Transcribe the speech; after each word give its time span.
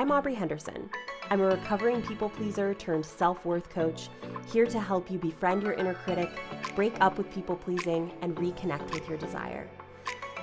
I'm 0.00 0.08
Aubree 0.08 0.34
Henderson. 0.34 0.88
I'm 1.28 1.42
a 1.42 1.44
recovering 1.44 2.00
people 2.00 2.30
pleaser 2.30 2.72
turned 2.72 3.04
self 3.04 3.44
worth 3.44 3.68
coach, 3.68 4.08
here 4.50 4.64
to 4.64 4.80
help 4.80 5.10
you 5.10 5.18
befriend 5.18 5.62
your 5.62 5.74
inner 5.74 5.92
critic, 5.92 6.30
break 6.74 6.94
up 7.02 7.18
with 7.18 7.30
people 7.30 7.54
pleasing, 7.54 8.10
and 8.22 8.34
reconnect 8.36 8.94
with 8.94 9.06
your 9.10 9.18
desire. 9.18 9.68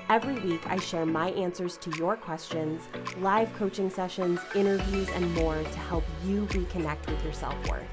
Every 0.10 0.36
week, 0.42 0.62
I 0.68 0.78
share 0.78 1.08
my 1.08 1.32
answers 1.32 1.76
to 1.78 1.98
your 1.98 2.16
questions, 2.16 2.84
live 3.18 3.52
coaching 3.56 3.90
sessions, 3.90 4.40
interviews, 4.54 5.10
and 5.10 5.34
more 5.34 5.56
to 5.56 5.80
help 5.90 6.04
you 6.24 6.46
reconnect 6.52 7.08
with 7.08 7.24
your 7.24 7.34
self 7.34 7.56
worth. 7.68 7.88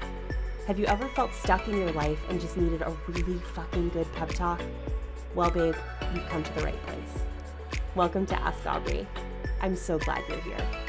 Have 0.67 0.77
you 0.77 0.85
ever 0.85 1.07
felt 1.15 1.33
stuck 1.33 1.67
in 1.67 1.79
your 1.79 1.93
life 1.93 2.19
and 2.29 2.39
just 2.39 2.57
needed 2.57 2.83
a 2.83 2.95
really 3.07 3.39
fucking 3.55 3.89
good 3.89 4.13
pep 4.13 4.29
talk? 4.29 4.61
Well, 5.33 5.49
babe, 5.49 5.73
you've 6.13 6.29
come 6.29 6.43
to 6.43 6.53
the 6.53 6.61
right 6.61 6.85
place. 6.85 7.23
Welcome 7.95 8.27
to 8.27 8.39
Ask 8.39 8.63
Aubree. 8.65 9.07
I'm 9.61 9.75
so 9.75 9.97
glad 9.97 10.21
you're 10.29 10.41
here. 10.41 10.84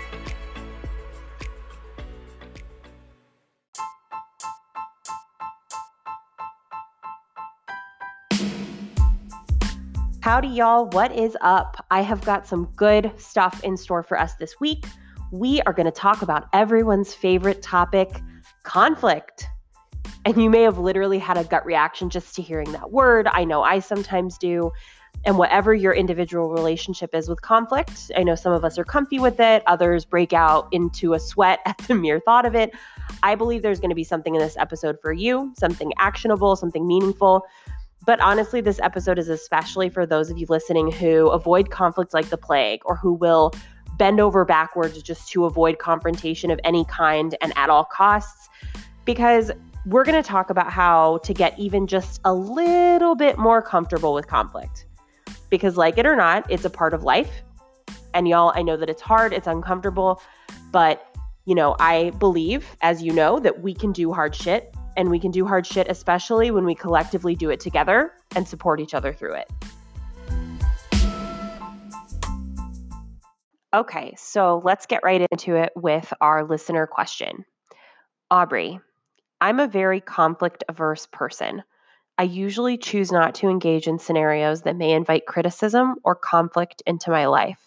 Howdy, 10.27 10.49
y'all. 10.49 10.87
What 10.87 11.15
is 11.15 11.37
up? 11.41 11.87
I 11.93 12.01
have 12.01 12.21
got 12.23 12.49
some 12.49 12.65
good 12.75 13.13
stuff 13.17 13.63
in 13.63 13.77
store 13.77 14.03
for 14.03 14.19
us 14.19 14.35
this 14.35 14.59
week. 14.59 14.85
We 15.31 15.63
are 15.63 15.73
going 15.73 15.87
to 15.87 15.93
talk 15.93 16.21
about 16.21 16.49
everyone's 16.53 17.15
favorite 17.15 17.63
topic 17.63 18.11
conflict. 18.65 19.47
And 20.25 20.37
you 20.43 20.51
may 20.51 20.63
have 20.63 20.79
literally 20.79 21.21
had 21.21 21.39
a 21.39 21.45
gut 21.45 21.65
reaction 21.65 22.11
just 22.11 22.35
to 22.35 22.43
hearing 22.43 22.73
that 22.73 22.91
word. 22.91 23.29
I 23.29 23.45
know 23.45 23.63
I 23.63 23.79
sometimes 23.79 24.37
do. 24.37 24.73
And 25.25 25.39
whatever 25.39 25.73
your 25.73 25.93
individual 25.93 26.51
relationship 26.51 27.15
is 27.15 27.29
with 27.29 27.41
conflict, 27.43 28.11
I 28.17 28.25
know 28.25 28.35
some 28.35 28.53
of 28.53 28.65
us 28.65 28.79
are 28.79 28.85
comfy 28.85 29.21
with 29.21 29.39
it, 29.39 29.63
others 29.69 30.05
break 30.05 30.33
out 30.33 30.67
into 30.73 31.15
a 31.15 31.21
sweat 31.21 31.61
at 31.67 31.79
the 31.87 31.95
mere 31.95 32.19
thought 32.19 32.47
of 32.47 32.57
it. 32.57 32.75
I 33.23 33.37
believe 33.37 33.63
there's 33.63 33.79
going 33.79 33.91
to 33.91 33.97
be 33.97 34.03
something 34.03 34.35
in 34.35 34.41
this 34.41 34.57
episode 34.57 34.99
for 35.01 35.13
you, 35.13 35.55
something 35.57 35.93
actionable, 35.99 36.57
something 36.57 36.85
meaningful. 36.85 37.47
But 38.07 38.21
honestly, 38.21 38.61
this 38.61 38.79
episode 38.81 39.19
is 39.19 39.29
especially 39.29 39.91
for 39.91 40.07
those 40.07 40.31
of 40.31 40.39
you 40.39 40.47
listening 40.49 40.93
who 40.93 41.29
avoid 41.29 41.71
conflict 41.71 42.15
like 42.15 42.29
the 42.31 42.37
plague 42.39 42.81
or 42.85 42.95
who 42.97 43.13
will 43.13 43.53
bend 43.99 44.21
over 44.21 44.45
backwards 44.45 45.03
just 45.03 45.29
to 45.33 45.45
avoid 45.45 45.81
confrontation 45.81 46.53
of 46.53 46.61
any 46.63 46.85
kind 46.85 47.35
and 47.41 47.53
at 47.57 47.69
all 47.69 47.85
costs. 47.85 48.49
Because 49.05 49.51
we're 49.87 50.05
going 50.05 50.21
to 50.21 50.27
talk 50.27 50.51
about 50.51 50.71
how 50.71 51.19
to 51.19 51.35
get 51.35 51.59
even 51.59 51.89
just 51.89 52.21
a 52.25 52.33
little 52.33 53.17
bit 53.17 53.39
more 53.39 53.61
comfortable 53.61 54.15
with 54.15 54.29
conflict. 54.29 54.87
Because, 55.51 55.77
like 55.77 55.99
it 55.99 56.07
or 56.07 56.17
not, 56.17 56.49
it's 56.51 56.65
a 56.65 56.71
part 56.71 56.95
of 56.95 57.03
life. 57.03 57.43
And 58.15 58.29
y'all, 58.29 58.53
I 58.55 58.63
know 58.63 58.77
that 58.77 58.89
it's 58.89 59.03
hard, 59.03 59.33
it's 59.33 59.47
uncomfortable, 59.49 60.23
but 60.71 61.07
you 61.45 61.55
know, 61.55 61.77
I 61.79 62.11
believe, 62.19 62.77
as 62.83 63.03
you 63.03 63.13
know, 63.13 63.39
that 63.41 63.63
we 63.63 63.75
can 63.75 63.93
do 63.93 64.13
hard 64.13 64.35
shit 64.35 64.75
and 64.97 65.11
we 65.11 65.21
can 65.21 65.31
do 65.31 65.47
hard 65.47 65.67
shit, 65.67 65.87
especially 65.89 66.51
when 66.51 66.65
we 66.65 66.75
collectively 66.75 67.35
do 67.35 67.51
it 67.51 67.61
together 67.61 68.13
and 68.35 68.47
support 68.47 68.81
each 68.81 68.95
other 68.95 69.13
through 69.13 69.35
it. 69.35 69.51
Okay, 73.75 74.15
so 74.17 74.63
let's 74.65 74.87
get 74.87 75.03
right 75.05 75.27
into 75.31 75.57
it 75.57 75.73
with 75.77 76.13
our 76.21 76.45
listener 76.45 76.87
question. 76.87 77.45
Aubree, 78.33 78.81
I'm 79.41 79.61
a 79.61 79.69
very 79.69 80.01
conflict 80.01 80.65
averse 80.69 81.07
person. 81.13 81.63
I 82.19 82.23
usually 82.23 82.79
choose 82.79 83.13
not 83.13 83.35
to 83.37 83.49
engage 83.49 83.87
in 83.87 83.99
scenarios 83.99 84.63
that 84.63 84.77
may 84.77 84.93
invite 84.93 85.27
criticism 85.27 85.97
or 86.05 86.15
conflict 86.15 86.83
into 86.87 87.11
my 87.11 87.27
life. 87.27 87.61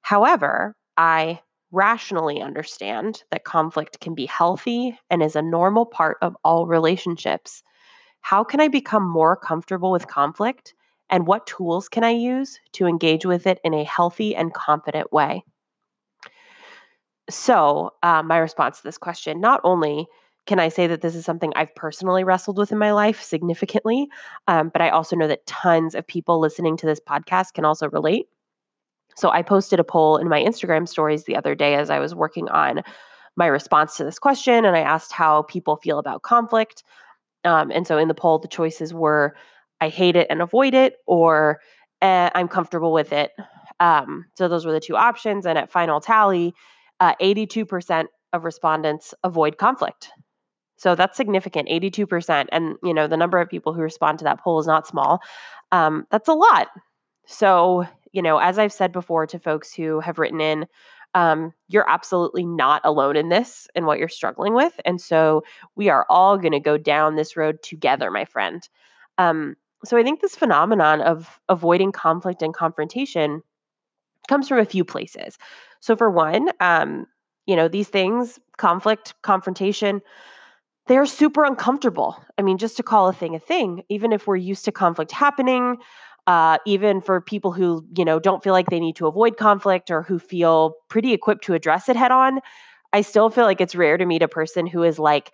However, 0.00 0.74
I 0.96 1.40
rationally 1.74 2.40
understand 2.40 3.24
that 3.30 3.44
conflict 3.44 4.00
can 4.00 4.14
be 4.14 4.26
healthy 4.26 4.98
and 5.10 5.22
is 5.22 5.36
a 5.36 5.42
normal 5.42 5.84
part 5.84 6.16
of 6.22 6.36
all 6.44 6.66
relationships. 6.66 7.62
How 8.20 8.44
can 8.44 8.60
I 8.60 8.68
become 8.68 9.06
more 9.06 9.36
comfortable 9.36 9.90
with 9.90 10.06
conflict? 10.06 10.74
And 11.10 11.26
what 11.26 11.46
tools 11.46 11.88
can 11.88 12.04
I 12.04 12.10
use 12.10 12.58
to 12.72 12.86
engage 12.86 13.26
with 13.26 13.46
it 13.46 13.60
in 13.64 13.74
a 13.74 13.84
healthy 13.84 14.34
and 14.34 14.54
confident 14.54 15.12
way? 15.12 15.44
So, 17.28 17.92
uh, 18.02 18.22
my 18.22 18.38
response 18.38 18.78
to 18.78 18.84
this 18.84 18.98
question 18.98 19.40
not 19.40 19.60
only 19.64 20.06
can 20.46 20.58
I 20.58 20.68
say 20.68 20.86
that 20.86 21.00
this 21.00 21.14
is 21.14 21.24
something 21.24 21.52
I've 21.56 21.74
personally 21.74 22.22
wrestled 22.22 22.58
with 22.58 22.70
in 22.70 22.78
my 22.78 22.92
life 22.92 23.22
significantly, 23.22 24.08
um, 24.46 24.68
but 24.68 24.82
I 24.82 24.90
also 24.90 25.16
know 25.16 25.26
that 25.26 25.46
tons 25.46 25.94
of 25.94 26.06
people 26.06 26.38
listening 26.38 26.76
to 26.78 26.86
this 26.86 27.00
podcast 27.00 27.54
can 27.54 27.64
also 27.64 27.88
relate. 27.88 28.28
So 29.16 29.30
I 29.30 29.42
posted 29.42 29.80
a 29.80 29.84
poll 29.84 30.16
in 30.16 30.28
my 30.28 30.42
Instagram 30.42 30.88
stories 30.88 31.24
the 31.24 31.36
other 31.36 31.54
day 31.54 31.74
as 31.74 31.90
I 31.90 31.98
was 31.98 32.14
working 32.14 32.48
on 32.48 32.82
my 33.36 33.46
response 33.46 33.96
to 33.96 34.04
this 34.04 34.18
question, 34.18 34.64
and 34.64 34.76
I 34.76 34.80
asked 34.80 35.12
how 35.12 35.42
people 35.42 35.76
feel 35.76 35.98
about 35.98 36.22
conflict. 36.22 36.84
Um, 37.44 37.70
and 37.70 37.86
so 37.86 37.98
in 37.98 38.08
the 38.08 38.14
poll, 38.14 38.38
the 38.38 38.48
choices 38.48 38.94
were 38.94 39.34
I 39.80 39.88
hate 39.88 40.16
it 40.16 40.28
and 40.30 40.40
avoid 40.40 40.72
it, 40.72 40.96
or 41.06 41.60
eh, 42.00 42.30
I'm 42.34 42.48
comfortable 42.48 42.92
with 42.92 43.12
it. 43.12 43.32
Um, 43.80 44.26
so 44.36 44.48
those 44.48 44.64
were 44.64 44.72
the 44.72 44.80
two 44.80 44.96
options. 44.96 45.46
And 45.46 45.58
at 45.58 45.70
final 45.70 46.00
tally, 46.00 46.54
uh, 47.00 47.14
82% 47.20 48.06
of 48.32 48.44
respondents 48.44 49.14
avoid 49.24 49.58
conflict. 49.58 50.10
So 50.76 50.94
that's 50.94 51.16
significant, 51.16 51.68
82%. 51.68 52.46
And, 52.52 52.76
you 52.82 52.94
know, 52.94 53.06
the 53.06 53.16
number 53.16 53.40
of 53.40 53.48
people 53.48 53.72
who 53.72 53.80
respond 53.80 54.18
to 54.18 54.24
that 54.24 54.40
poll 54.40 54.58
is 54.58 54.66
not 54.66 54.86
small. 54.86 55.20
Um, 55.72 56.06
that's 56.10 56.28
a 56.28 56.34
lot. 56.34 56.68
So 57.26 57.86
you 58.14 58.22
know, 58.22 58.38
as 58.38 58.58
I've 58.58 58.72
said 58.72 58.92
before 58.92 59.26
to 59.26 59.38
folks 59.40 59.74
who 59.74 59.98
have 59.98 60.20
written 60.20 60.40
in, 60.40 60.66
um, 61.14 61.52
you're 61.68 61.88
absolutely 61.88 62.46
not 62.46 62.80
alone 62.84 63.16
in 63.16 63.28
this 63.28 63.66
and 63.74 63.86
what 63.86 63.98
you're 63.98 64.08
struggling 64.08 64.54
with. 64.54 64.80
And 64.84 65.00
so 65.00 65.42
we 65.74 65.88
are 65.88 66.06
all 66.08 66.38
going 66.38 66.52
to 66.52 66.60
go 66.60 66.78
down 66.78 67.16
this 67.16 67.36
road 67.36 67.60
together, 67.62 68.12
my 68.12 68.24
friend. 68.24 68.68
Um, 69.18 69.56
so 69.84 69.96
I 69.96 70.04
think 70.04 70.20
this 70.20 70.36
phenomenon 70.36 71.00
of 71.00 71.40
avoiding 71.48 71.90
conflict 71.90 72.40
and 72.40 72.54
confrontation 72.54 73.42
comes 74.28 74.48
from 74.48 74.58
a 74.58 74.64
few 74.64 74.84
places. 74.84 75.36
So, 75.80 75.94
for 75.96 76.10
one, 76.10 76.50
um, 76.60 77.06
you 77.46 77.56
know, 77.56 77.68
these 77.68 77.88
things, 77.88 78.38
conflict, 78.56 79.14
confrontation, 79.22 80.00
they're 80.86 81.04
super 81.04 81.44
uncomfortable. 81.44 82.16
I 82.38 82.42
mean, 82.42 82.58
just 82.58 82.76
to 82.78 82.82
call 82.82 83.08
a 83.08 83.12
thing 83.12 83.34
a 83.34 83.38
thing, 83.38 83.82
even 83.88 84.12
if 84.12 84.26
we're 84.26 84.36
used 84.36 84.64
to 84.64 84.72
conflict 84.72 85.12
happening, 85.12 85.78
uh, 86.26 86.58
even 86.66 87.00
for 87.00 87.20
people 87.20 87.52
who 87.52 87.84
you 87.96 88.04
know 88.04 88.18
don't 88.18 88.42
feel 88.42 88.52
like 88.52 88.70
they 88.70 88.80
need 88.80 88.96
to 88.96 89.06
avoid 89.06 89.36
conflict 89.36 89.90
or 89.90 90.02
who 90.02 90.18
feel 90.18 90.74
pretty 90.88 91.12
equipped 91.12 91.44
to 91.44 91.54
address 91.54 91.88
it 91.88 91.96
head 91.96 92.10
on 92.10 92.40
i 92.92 93.00
still 93.00 93.30
feel 93.30 93.44
like 93.44 93.60
it's 93.60 93.74
rare 93.74 93.98
to 93.98 94.06
meet 94.06 94.22
a 94.22 94.28
person 94.28 94.66
who 94.66 94.82
is 94.82 94.98
like 94.98 95.32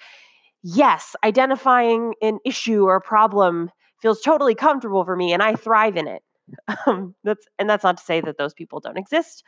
yes 0.62 1.14
identifying 1.24 2.14
an 2.22 2.38
issue 2.44 2.84
or 2.84 2.96
a 2.96 3.00
problem 3.00 3.70
feels 4.00 4.20
totally 4.20 4.54
comfortable 4.54 5.04
for 5.04 5.16
me 5.16 5.32
and 5.32 5.42
i 5.42 5.54
thrive 5.54 5.96
in 5.96 6.06
it. 6.06 6.22
Um, 6.86 7.14
that's 7.22 7.46
and 7.60 7.70
that's 7.70 7.84
not 7.84 7.98
to 7.98 8.02
say 8.04 8.20
that 8.20 8.36
those 8.36 8.54
people 8.54 8.80
don't 8.80 8.98
exist. 8.98 9.44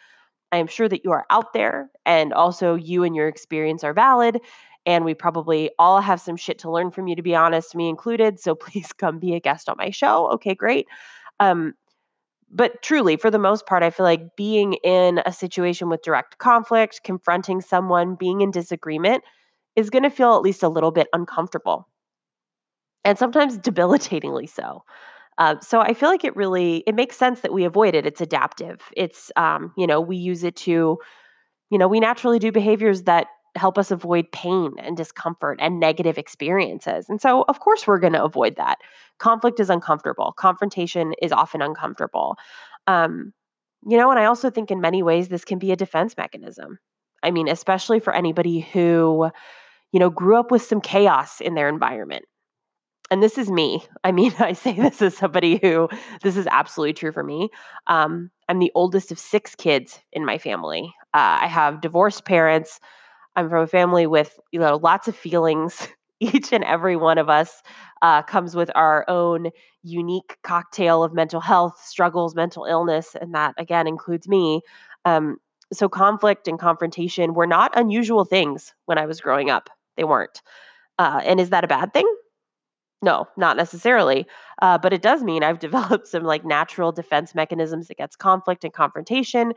I 0.52 0.58
am 0.58 0.68
sure 0.68 0.88
that 0.88 1.04
you 1.04 1.10
are 1.10 1.24
out 1.30 1.52
there 1.52 1.90
and 2.06 2.32
also 2.32 2.74
you 2.76 3.02
and 3.04 3.16
your 3.16 3.26
experience 3.26 3.82
are 3.82 3.92
valid 3.92 4.40
and 4.86 5.04
we 5.04 5.14
probably 5.14 5.70
all 5.78 6.00
have 6.00 6.20
some 6.20 6.36
shit 6.36 6.58
to 6.60 6.70
learn 6.70 6.90
from 6.90 7.08
you 7.08 7.16
to 7.16 7.22
be 7.22 7.34
honest 7.34 7.74
me 7.74 7.88
included 7.88 8.38
so 8.38 8.54
please 8.66 8.92
come 8.92 9.18
be 9.18 9.34
a 9.34 9.40
guest 9.40 9.68
on 9.68 9.76
my 9.78 9.90
show. 9.90 10.30
Okay 10.32 10.54
great 10.54 10.86
um, 11.42 11.74
but 12.50 12.82
truly, 12.82 13.16
for 13.16 13.30
the 13.30 13.38
most 13.38 13.66
part, 13.66 13.82
I 13.82 13.90
feel 13.90 14.04
like 14.04 14.36
being 14.36 14.74
in 14.84 15.20
a 15.26 15.32
situation 15.32 15.88
with 15.88 16.02
direct 16.02 16.38
conflict, 16.38 17.02
confronting 17.04 17.60
someone, 17.60 18.14
being 18.16 18.42
in 18.42 18.50
disagreement 18.50 19.24
is 19.76 19.90
going 19.90 20.04
to 20.04 20.10
feel 20.10 20.36
at 20.36 20.42
least 20.42 20.62
a 20.62 20.68
little 20.68 20.92
bit 20.92 21.08
uncomfortable 21.14 21.88
and 23.04 23.18
sometimes 23.18 23.58
debilitatingly 23.58 24.46
so. 24.48 24.84
Uh, 25.38 25.56
so 25.60 25.80
I 25.80 25.94
feel 25.94 26.10
like 26.10 26.24
it 26.24 26.36
really 26.36 26.84
it 26.86 26.94
makes 26.94 27.16
sense 27.16 27.40
that 27.40 27.52
we 27.52 27.64
avoid 27.64 27.94
it. 27.94 28.06
It's 28.06 28.20
adaptive. 28.20 28.80
It's 28.96 29.32
um, 29.36 29.72
you 29.76 29.86
know 29.86 30.00
we 30.00 30.16
use 30.16 30.44
it 30.44 30.56
to, 30.56 30.98
you 31.70 31.78
know, 31.78 31.88
we 31.88 32.00
naturally 32.00 32.38
do 32.38 32.52
behaviors 32.52 33.04
that 33.04 33.28
help 33.54 33.78
us 33.78 33.90
avoid 33.90 34.30
pain 34.32 34.72
and 34.78 34.96
discomfort 34.96 35.58
and 35.60 35.78
negative 35.78 36.18
experiences. 36.18 37.08
And 37.08 37.20
so, 37.20 37.44
of 37.48 37.60
course, 37.60 37.86
we're 37.86 37.98
going 37.98 38.14
to 38.14 38.24
avoid 38.24 38.56
that. 38.56 38.78
Conflict 39.18 39.60
is 39.60 39.70
uncomfortable, 39.70 40.32
confrontation 40.36 41.14
is 41.20 41.32
often 41.32 41.62
uncomfortable. 41.62 42.36
Um, 42.86 43.32
you 43.86 43.96
know, 43.96 44.10
and 44.10 44.18
I 44.18 44.26
also 44.26 44.50
think 44.50 44.70
in 44.70 44.80
many 44.80 45.02
ways 45.02 45.28
this 45.28 45.44
can 45.44 45.58
be 45.58 45.72
a 45.72 45.76
defense 45.76 46.16
mechanism. 46.16 46.78
I 47.22 47.30
mean, 47.30 47.48
especially 47.48 48.00
for 48.00 48.14
anybody 48.14 48.60
who, 48.60 49.30
you 49.92 50.00
know, 50.00 50.10
grew 50.10 50.38
up 50.38 50.50
with 50.50 50.62
some 50.62 50.80
chaos 50.80 51.40
in 51.40 51.54
their 51.54 51.68
environment. 51.68 52.24
And 53.10 53.22
this 53.22 53.36
is 53.36 53.50
me. 53.50 53.84
I 54.04 54.12
mean, 54.12 54.32
I 54.38 54.54
say 54.54 54.72
this 54.72 55.02
as 55.02 55.16
somebody 55.16 55.58
who 55.62 55.88
this 56.22 56.36
is 56.36 56.46
absolutely 56.50 56.94
true 56.94 57.12
for 57.12 57.22
me. 57.22 57.50
Um, 57.86 58.30
I'm 58.48 58.58
the 58.58 58.72
oldest 58.74 59.12
of 59.12 59.18
six 59.18 59.54
kids 59.54 60.00
in 60.12 60.24
my 60.24 60.38
family. 60.38 60.94
Uh, 61.14 61.42
I 61.42 61.46
have 61.46 61.80
divorced 61.80 62.24
parents 62.24 62.80
I'm 63.36 63.48
from 63.48 63.62
a 63.62 63.66
family 63.66 64.06
with 64.06 64.38
you 64.52 64.60
know 64.60 64.76
lots 64.76 65.08
of 65.08 65.16
feelings. 65.16 65.88
Each 66.20 66.52
and 66.52 66.62
every 66.62 66.94
one 66.94 67.18
of 67.18 67.28
us 67.28 67.62
uh, 68.00 68.22
comes 68.22 68.54
with 68.54 68.70
our 68.76 69.04
own 69.08 69.50
unique 69.82 70.38
cocktail 70.44 71.02
of 71.02 71.12
mental 71.12 71.40
health 71.40 71.82
struggles, 71.84 72.36
mental 72.36 72.64
illness, 72.64 73.16
and 73.20 73.34
that 73.34 73.54
again 73.58 73.88
includes 73.88 74.28
me. 74.28 74.60
Um, 75.04 75.38
so 75.72 75.88
conflict 75.88 76.46
and 76.46 76.60
confrontation 76.60 77.34
were 77.34 77.46
not 77.46 77.72
unusual 77.74 78.24
things 78.24 78.72
when 78.84 78.98
I 78.98 79.06
was 79.06 79.20
growing 79.20 79.50
up. 79.50 79.68
They 79.96 80.04
weren't. 80.04 80.42
Uh, 80.98 81.20
and 81.24 81.40
is 81.40 81.50
that 81.50 81.64
a 81.64 81.68
bad 81.68 81.92
thing? 81.92 82.06
No, 83.02 83.26
not 83.36 83.56
necessarily. 83.56 84.26
Uh, 84.60 84.78
but 84.78 84.92
it 84.92 85.02
does 85.02 85.22
mean 85.22 85.42
I've 85.42 85.58
developed 85.68 86.06
some 86.06 86.22
like 86.22 86.44
natural 86.44 86.92
defense 86.92 87.34
mechanisms 87.34 87.90
against 87.90 88.18
conflict 88.18 88.64
and 88.64 88.72
confrontation, 88.72 89.52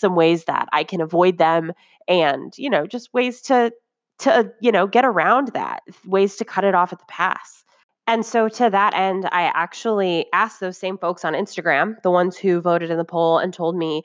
some 0.00 0.14
ways 0.16 0.44
that 0.44 0.68
I 0.72 0.84
can 0.84 1.00
avoid 1.00 1.38
them, 1.38 1.72
and 2.08 2.52
you 2.56 2.70
know, 2.70 2.86
just 2.86 3.12
ways 3.14 3.40
to 3.42 3.72
to 4.20 4.52
you 4.60 4.72
know 4.72 4.86
get 4.86 5.04
around 5.04 5.48
that, 5.54 5.82
ways 6.06 6.36
to 6.36 6.44
cut 6.44 6.64
it 6.64 6.74
off 6.74 6.92
at 6.92 6.98
the 6.98 7.04
pass. 7.06 7.64
And 8.06 8.26
so 8.26 8.48
to 8.48 8.70
that 8.70 8.94
end, 8.94 9.28
I 9.30 9.42
actually 9.54 10.26
asked 10.32 10.58
those 10.58 10.76
same 10.78 10.98
folks 10.98 11.24
on 11.24 11.34
Instagram, 11.34 11.94
the 12.02 12.10
ones 12.10 12.36
who 12.36 12.60
voted 12.60 12.90
in 12.90 12.98
the 12.98 13.04
poll 13.04 13.38
and 13.38 13.54
told 13.54 13.76
me, 13.76 14.02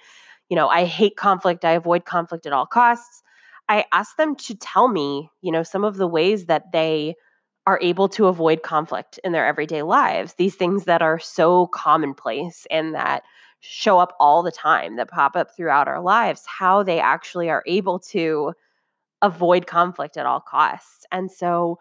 you 0.50 0.56
know, 0.56 0.68
I 0.68 0.86
hate 0.86 1.18
conflict, 1.18 1.66
I 1.66 1.72
avoid 1.72 2.06
conflict 2.06 2.46
at 2.46 2.54
all 2.54 2.68
costs. 2.68 3.24
I 3.68 3.86
asked 3.92 4.18
them 4.18 4.36
to 4.36 4.56
tell 4.56 4.90
me, 4.90 5.32
you 5.42 5.52
know, 5.52 5.64
some 5.64 5.84
of 5.84 5.98
the 5.98 6.08
ways 6.08 6.46
that 6.46 6.72
they 6.72 7.16
are 7.66 7.80
able 7.82 8.08
to 8.10 8.28
avoid 8.28 8.62
conflict 8.62 9.20
in 9.24 9.32
their 9.32 9.48
everyday 9.48 9.82
lives, 9.82 10.36
these 10.36 10.56
things 10.56 10.86
that 10.86 11.02
are 11.02 11.18
so 11.18 11.68
commonplace 11.68 12.68
and 12.70 12.94
that 12.94 13.24
show 13.68 14.00
up 14.00 14.16
all 14.20 14.44
the 14.44 14.52
time, 14.52 14.96
that 14.98 15.10
pop 15.10 15.36
up 15.36 15.56
throughout 15.56 15.88
our 15.88 16.02
lives, 16.02 16.44
how 16.46 16.84
they 16.84 17.00
actually 17.00 17.50
are 17.50 17.64
able 17.66 18.00
to 18.00 18.54
avoid 19.22 19.68
conflict 19.68 20.18
at 20.18 20.26
all 20.26 20.40
costs. 20.40 21.06
And 21.12 21.32
so, 21.32 21.80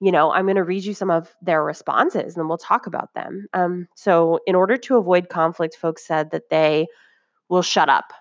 you 0.00 0.10
know, 0.12 0.32
I'm 0.32 0.46
going 0.46 0.56
to 0.56 0.64
read 0.64 0.84
you 0.84 0.94
some 0.94 1.10
of 1.10 1.34
their 1.42 1.62
responses 1.62 2.36
and 2.36 2.48
we'll 2.48 2.58
talk 2.58 2.86
about 2.86 3.14
them. 3.14 3.46
Um, 3.52 3.88
so, 3.94 4.40
in 4.46 4.54
order 4.54 4.76
to 4.76 4.96
avoid 4.96 5.28
conflict, 5.28 5.76
folks 5.76 6.06
said 6.06 6.30
that 6.30 6.50
they 6.50 6.86
will 7.48 7.62
shut 7.62 7.88
up. 7.88 8.12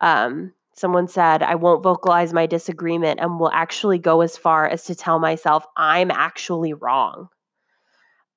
Um, 0.00 0.52
someone 0.74 1.08
said, 1.08 1.42
I 1.42 1.54
won't 1.54 1.82
vocalize 1.82 2.32
my 2.32 2.46
disagreement 2.46 3.20
and 3.20 3.38
will 3.38 3.50
actually 3.52 3.98
go 3.98 4.22
as 4.22 4.36
far 4.36 4.66
as 4.66 4.84
to 4.84 4.94
tell 4.94 5.18
myself 5.18 5.64
I'm 5.76 6.10
actually 6.10 6.72
wrong. 6.72 7.28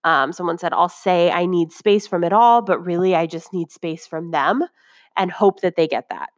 Um, 0.03 0.33
someone 0.33 0.57
said, 0.57 0.73
I'll 0.73 0.89
say 0.89 1.31
I 1.31 1.45
need 1.45 1.71
space 1.71 2.07
from 2.07 2.23
it 2.23 2.33
all, 2.33 2.61
but 2.61 2.85
really 2.85 3.15
I 3.15 3.25
just 3.25 3.53
need 3.53 3.71
space 3.71 4.05
from 4.05 4.31
them 4.31 4.63
and 5.15 5.31
hope 5.31 5.61
that 5.61 5.75
they 5.75 5.88
get 5.88 6.09
that. 6.09 6.29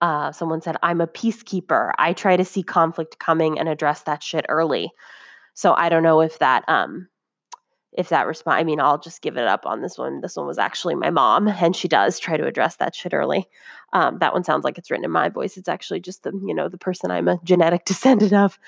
Uh, 0.00 0.32
someone 0.32 0.60
said, 0.60 0.76
I'm 0.82 1.00
a 1.00 1.06
peacekeeper. 1.06 1.92
I 1.98 2.12
try 2.12 2.36
to 2.36 2.44
see 2.44 2.62
conflict 2.62 3.18
coming 3.18 3.58
and 3.58 3.68
address 3.68 4.02
that 4.02 4.22
shit 4.22 4.46
early. 4.48 4.90
So 5.54 5.74
I 5.74 5.88
don't 5.88 6.02
know 6.02 6.20
if 6.20 6.38
that 6.38 6.64
um, 6.68 7.08
if 7.92 8.08
that 8.08 8.26
response 8.26 8.58
i 8.58 8.64
mean 8.64 8.80
i'll 8.80 8.98
just 8.98 9.22
give 9.22 9.36
it 9.36 9.46
up 9.46 9.66
on 9.66 9.82
this 9.82 9.98
one 9.98 10.20
this 10.20 10.36
one 10.36 10.46
was 10.46 10.58
actually 10.58 10.94
my 10.94 11.10
mom 11.10 11.48
and 11.60 11.76
she 11.76 11.88
does 11.88 12.18
try 12.18 12.36
to 12.36 12.46
address 12.46 12.76
that 12.76 12.94
shit 12.94 13.14
early 13.14 13.48
um, 13.92 14.18
that 14.20 14.32
one 14.32 14.44
sounds 14.44 14.64
like 14.64 14.78
it's 14.78 14.90
written 14.90 15.04
in 15.04 15.10
my 15.10 15.28
voice 15.28 15.56
it's 15.56 15.68
actually 15.68 16.00
just 16.00 16.22
the 16.22 16.32
you 16.46 16.54
know 16.54 16.68
the 16.68 16.78
person 16.78 17.10
i'm 17.10 17.28
a 17.28 17.38
genetic 17.44 17.84
descendant 17.86 18.32
of 18.32 18.58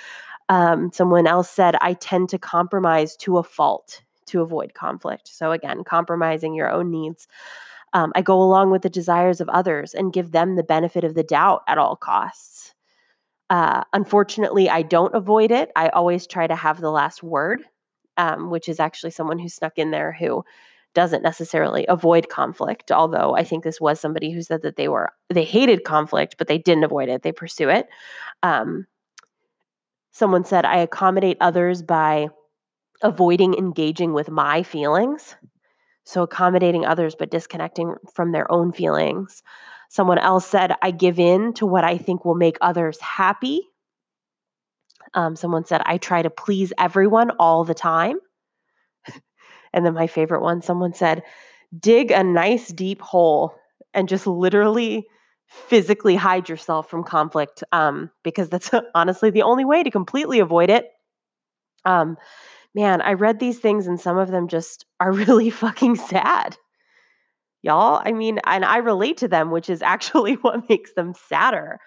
um, 0.49 0.91
someone 0.93 1.27
else 1.27 1.51
said 1.51 1.77
i 1.81 1.95
tend 1.95 2.29
to 2.29 2.39
compromise 2.39 3.17
to 3.17 3.39
a 3.39 3.43
fault 3.43 4.03
to 4.27 4.41
avoid 4.41 4.73
conflict. 4.75 5.29
So 5.29 5.53
again 5.53 5.85
compromising 5.85 6.55
your 6.55 6.71
own 6.71 6.91
needs 6.91 7.27
um, 7.93 8.13
i 8.15 8.23
go 8.23 8.41
along 8.41 8.71
with 8.71 8.83
the 8.83 8.91
desires 8.91 9.41
of 9.41 9.49
others 9.49 9.95
and 9.95 10.13
give 10.13 10.33
them 10.33 10.57
the 10.57 10.63
benefit 10.63 11.05
of 11.05 11.15
the 11.15 11.23
doubt 11.23 11.63
at 11.69 11.79
all 11.79 11.97
costs. 11.97 12.75
Uh, 13.51 13.85
unfortunately 13.93 14.69
i 14.71 14.83
don't 14.83 15.15
avoid 15.15 15.51
it. 15.51 15.71
I 15.77 15.89
always 15.91 16.27
try 16.27 16.47
to 16.47 16.57
have 16.57 16.81
the 16.81 16.91
last 16.91 17.23
word 17.23 17.63
um, 18.17 18.51
which 18.51 18.69
is 18.69 18.81
actually 18.81 19.11
someone 19.11 19.39
who 19.39 19.49
snuck 19.49 19.79
in 19.79 19.91
there 19.91 20.13
who 20.13 20.45
doesn't 20.95 21.23
necessarily 21.23 21.85
avoid 21.89 22.29
conflict 22.29 22.93
although 22.93 23.35
i 23.37 23.43
think 23.45 23.65
this 23.65 23.81
was 23.81 23.99
somebody 24.01 24.31
who 24.31 24.43
said 24.43 24.63
that 24.63 24.77
they 24.77 24.89
were 24.89 25.13
they 25.31 25.45
hated 25.45 25.85
conflict 25.85 26.37
but 26.39 26.47
they 26.49 26.59
didn't 26.59 26.85
avoid 26.85 27.09
it. 27.09 27.23
They 27.23 27.33
pursue 27.33 27.69
it. 27.69 27.89
Um, 28.43 28.87
someone 30.15 30.45
said 30.45 30.65
i 30.65 30.79
accommodate 30.79 31.37
others 31.41 31.83
by 31.83 32.29
avoiding 33.03 33.55
engaging 33.55 34.15
with 34.15 34.31
my 34.31 34.63
feelings. 34.63 35.37
So 36.05 36.23
accommodating 36.23 36.87
others 36.87 37.15
but 37.15 37.31
disconnecting 37.31 37.95
from 38.15 38.33
their 38.33 38.51
own 38.51 38.73
feelings. 38.73 39.43
Someone 39.91 40.19
else 40.19 40.47
said 40.47 40.73
i 40.81 40.91
give 40.91 41.19
in 41.19 41.53
to 41.55 41.67
what 41.67 41.85
i 41.85 41.99
think 41.99 42.25
will 42.25 42.35
make 42.35 42.57
others 42.63 42.99
happy. 43.01 43.61
Um, 45.13 45.37
someone 45.37 45.65
said, 45.65 45.81
I 45.85 45.99
try 45.99 46.23
to 46.23 46.31
please 46.31 46.73
everyone 46.79 47.31
all 47.39 47.63
the 47.65 47.75
time. 47.75 48.17
and 49.73 49.87
then 49.87 49.95
my 49.95 50.09
favorite 50.09 50.43
one, 50.43 50.61
someone 50.61 50.93
said, 50.93 51.23
dig 51.79 52.11
a 52.11 52.25
nice 52.25 52.69
deep 52.69 53.01
hole 53.01 53.55
and 53.93 54.09
just 54.09 54.27
literally 54.27 55.07
physically 55.47 56.17
hide 56.17 56.49
yourself 56.49 56.89
from 56.89 57.05
conflict 57.05 57.63
um, 57.73 58.11
because 58.23 58.49
that's 58.49 58.71
honestly 58.95 59.31
the 59.31 59.43
only 59.43 59.65
way 59.65 59.83
to 59.83 59.91
completely 59.91 60.41
avoid 60.41 60.71
it. 60.71 60.89
Um, 61.85 62.17
man, 62.75 63.01
I 63.03 63.13
read 63.13 63.39
these 63.39 63.59
things 63.59 63.87
and 63.87 64.01
some 64.01 64.19
of 64.19 64.31
them 64.31 64.49
just 64.49 64.85
are 65.01 65.13
really 65.13 65.51
fucking 65.51 65.97
sad. 65.97 66.57
Y'all, 67.63 68.03
I 68.05 68.13
mean, 68.13 68.41
and 68.45 68.65
I 68.65 68.79
relate 68.79 69.17
to 69.19 69.29
them, 69.29 69.51
which 69.51 69.71
is 69.71 69.81
actually 69.81 70.35
what 70.43 70.69
makes 70.69 70.93
them 70.95 71.15
sadder 71.15 71.79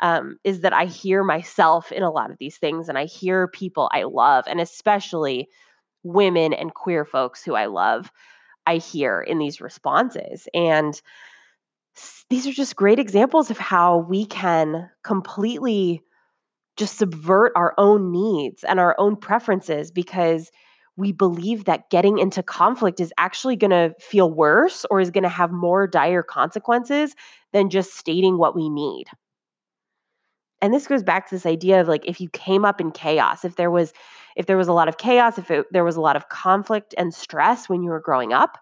um, 0.00 0.36
is 0.44 0.60
that 0.60 0.72
I 0.72 0.84
hear 0.86 1.22
myself 1.22 1.92
in 1.92 2.02
a 2.02 2.10
lot 2.10 2.30
of 2.30 2.36
these 2.38 2.58
things 2.58 2.88
and 2.88 2.98
I 2.98 3.04
hear 3.04 3.48
people 3.48 3.88
I 3.92 4.02
love, 4.02 4.44
and 4.48 4.60
especially 4.60 5.48
women 6.02 6.52
and 6.52 6.74
queer 6.74 7.04
folks 7.04 7.44
who 7.44 7.54
I 7.54 7.66
love, 7.66 8.10
I 8.66 8.76
hear 8.76 9.20
in 9.20 9.38
these 9.38 9.60
responses. 9.60 10.48
And 10.52 11.00
these 12.30 12.46
are 12.46 12.52
just 12.52 12.76
great 12.76 12.98
examples 12.98 13.50
of 13.50 13.58
how 13.58 13.98
we 13.98 14.24
can 14.24 14.88
completely 15.04 16.02
just 16.76 16.98
subvert 16.98 17.52
our 17.54 17.74
own 17.76 18.10
needs 18.10 18.64
and 18.64 18.80
our 18.80 18.94
own 18.98 19.16
preferences 19.16 19.90
because 19.90 20.50
we 20.96 21.12
believe 21.12 21.64
that 21.64 21.90
getting 21.90 22.18
into 22.18 22.42
conflict 22.42 23.00
is 23.00 23.12
actually 23.18 23.56
going 23.56 23.70
to 23.70 23.94
feel 23.98 24.30
worse 24.30 24.84
or 24.90 25.00
is 25.00 25.10
going 25.10 25.22
to 25.22 25.28
have 25.28 25.50
more 25.50 25.86
dire 25.86 26.22
consequences 26.22 27.14
than 27.52 27.70
just 27.70 27.96
stating 27.96 28.38
what 28.38 28.54
we 28.54 28.68
need. 28.68 29.04
And 30.60 30.72
this 30.72 30.86
goes 30.86 31.02
back 31.02 31.28
to 31.28 31.34
this 31.34 31.46
idea 31.46 31.80
of 31.80 31.88
like 31.88 32.06
if 32.06 32.20
you 32.20 32.28
came 32.30 32.64
up 32.64 32.80
in 32.80 32.92
chaos 32.92 33.44
if 33.44 33.56
there 33.56 33.70
was 33.70 33.92
if 34.36 34.46
there 34.46 34.56
was 34.56 34.68
a 34.68 34.72
lot 34.72 34.88
of 34.88 34.96
chaos 34.96 35.36
if 35.36 35.50
it, 35.50 35.66
there 35.72 35.84
was 35.84 35.96
a 35.96 36.00
lot 36.00 36.14
of 36.14 36.28
conflict 36.28 36.94
and 36.96 37.12
stress 37.12 37.68
when 37.68 37.82
you 37.82 37.90
were 37.90 38.00
growing 38.00 38.32
up 38.32 38.58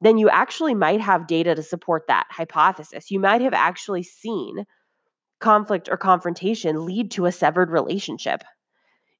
then 0.00 0.16
you 0.16 0.28
actually 0.28 0.74
might 0.74 1.00
have 1.00 1.26
data 1.26 1.54
to 1.54 1.62
support 1.62 2.04
that 2.08 2.26
hypothesis 2.30 3.10
you 3.10 3.20
might 3.20 3.40
have 3.40 3.54
actually 3.54 4.02
seen 4.02 4.64
conflict 5.40 5.88
or 5.90 5.96
confrontation 5.96 6.84
lead 6.84 7.10
to 7.10 7.26
a 7.26 7.32
severed 7.32 7.70
relationship 7.70 8.42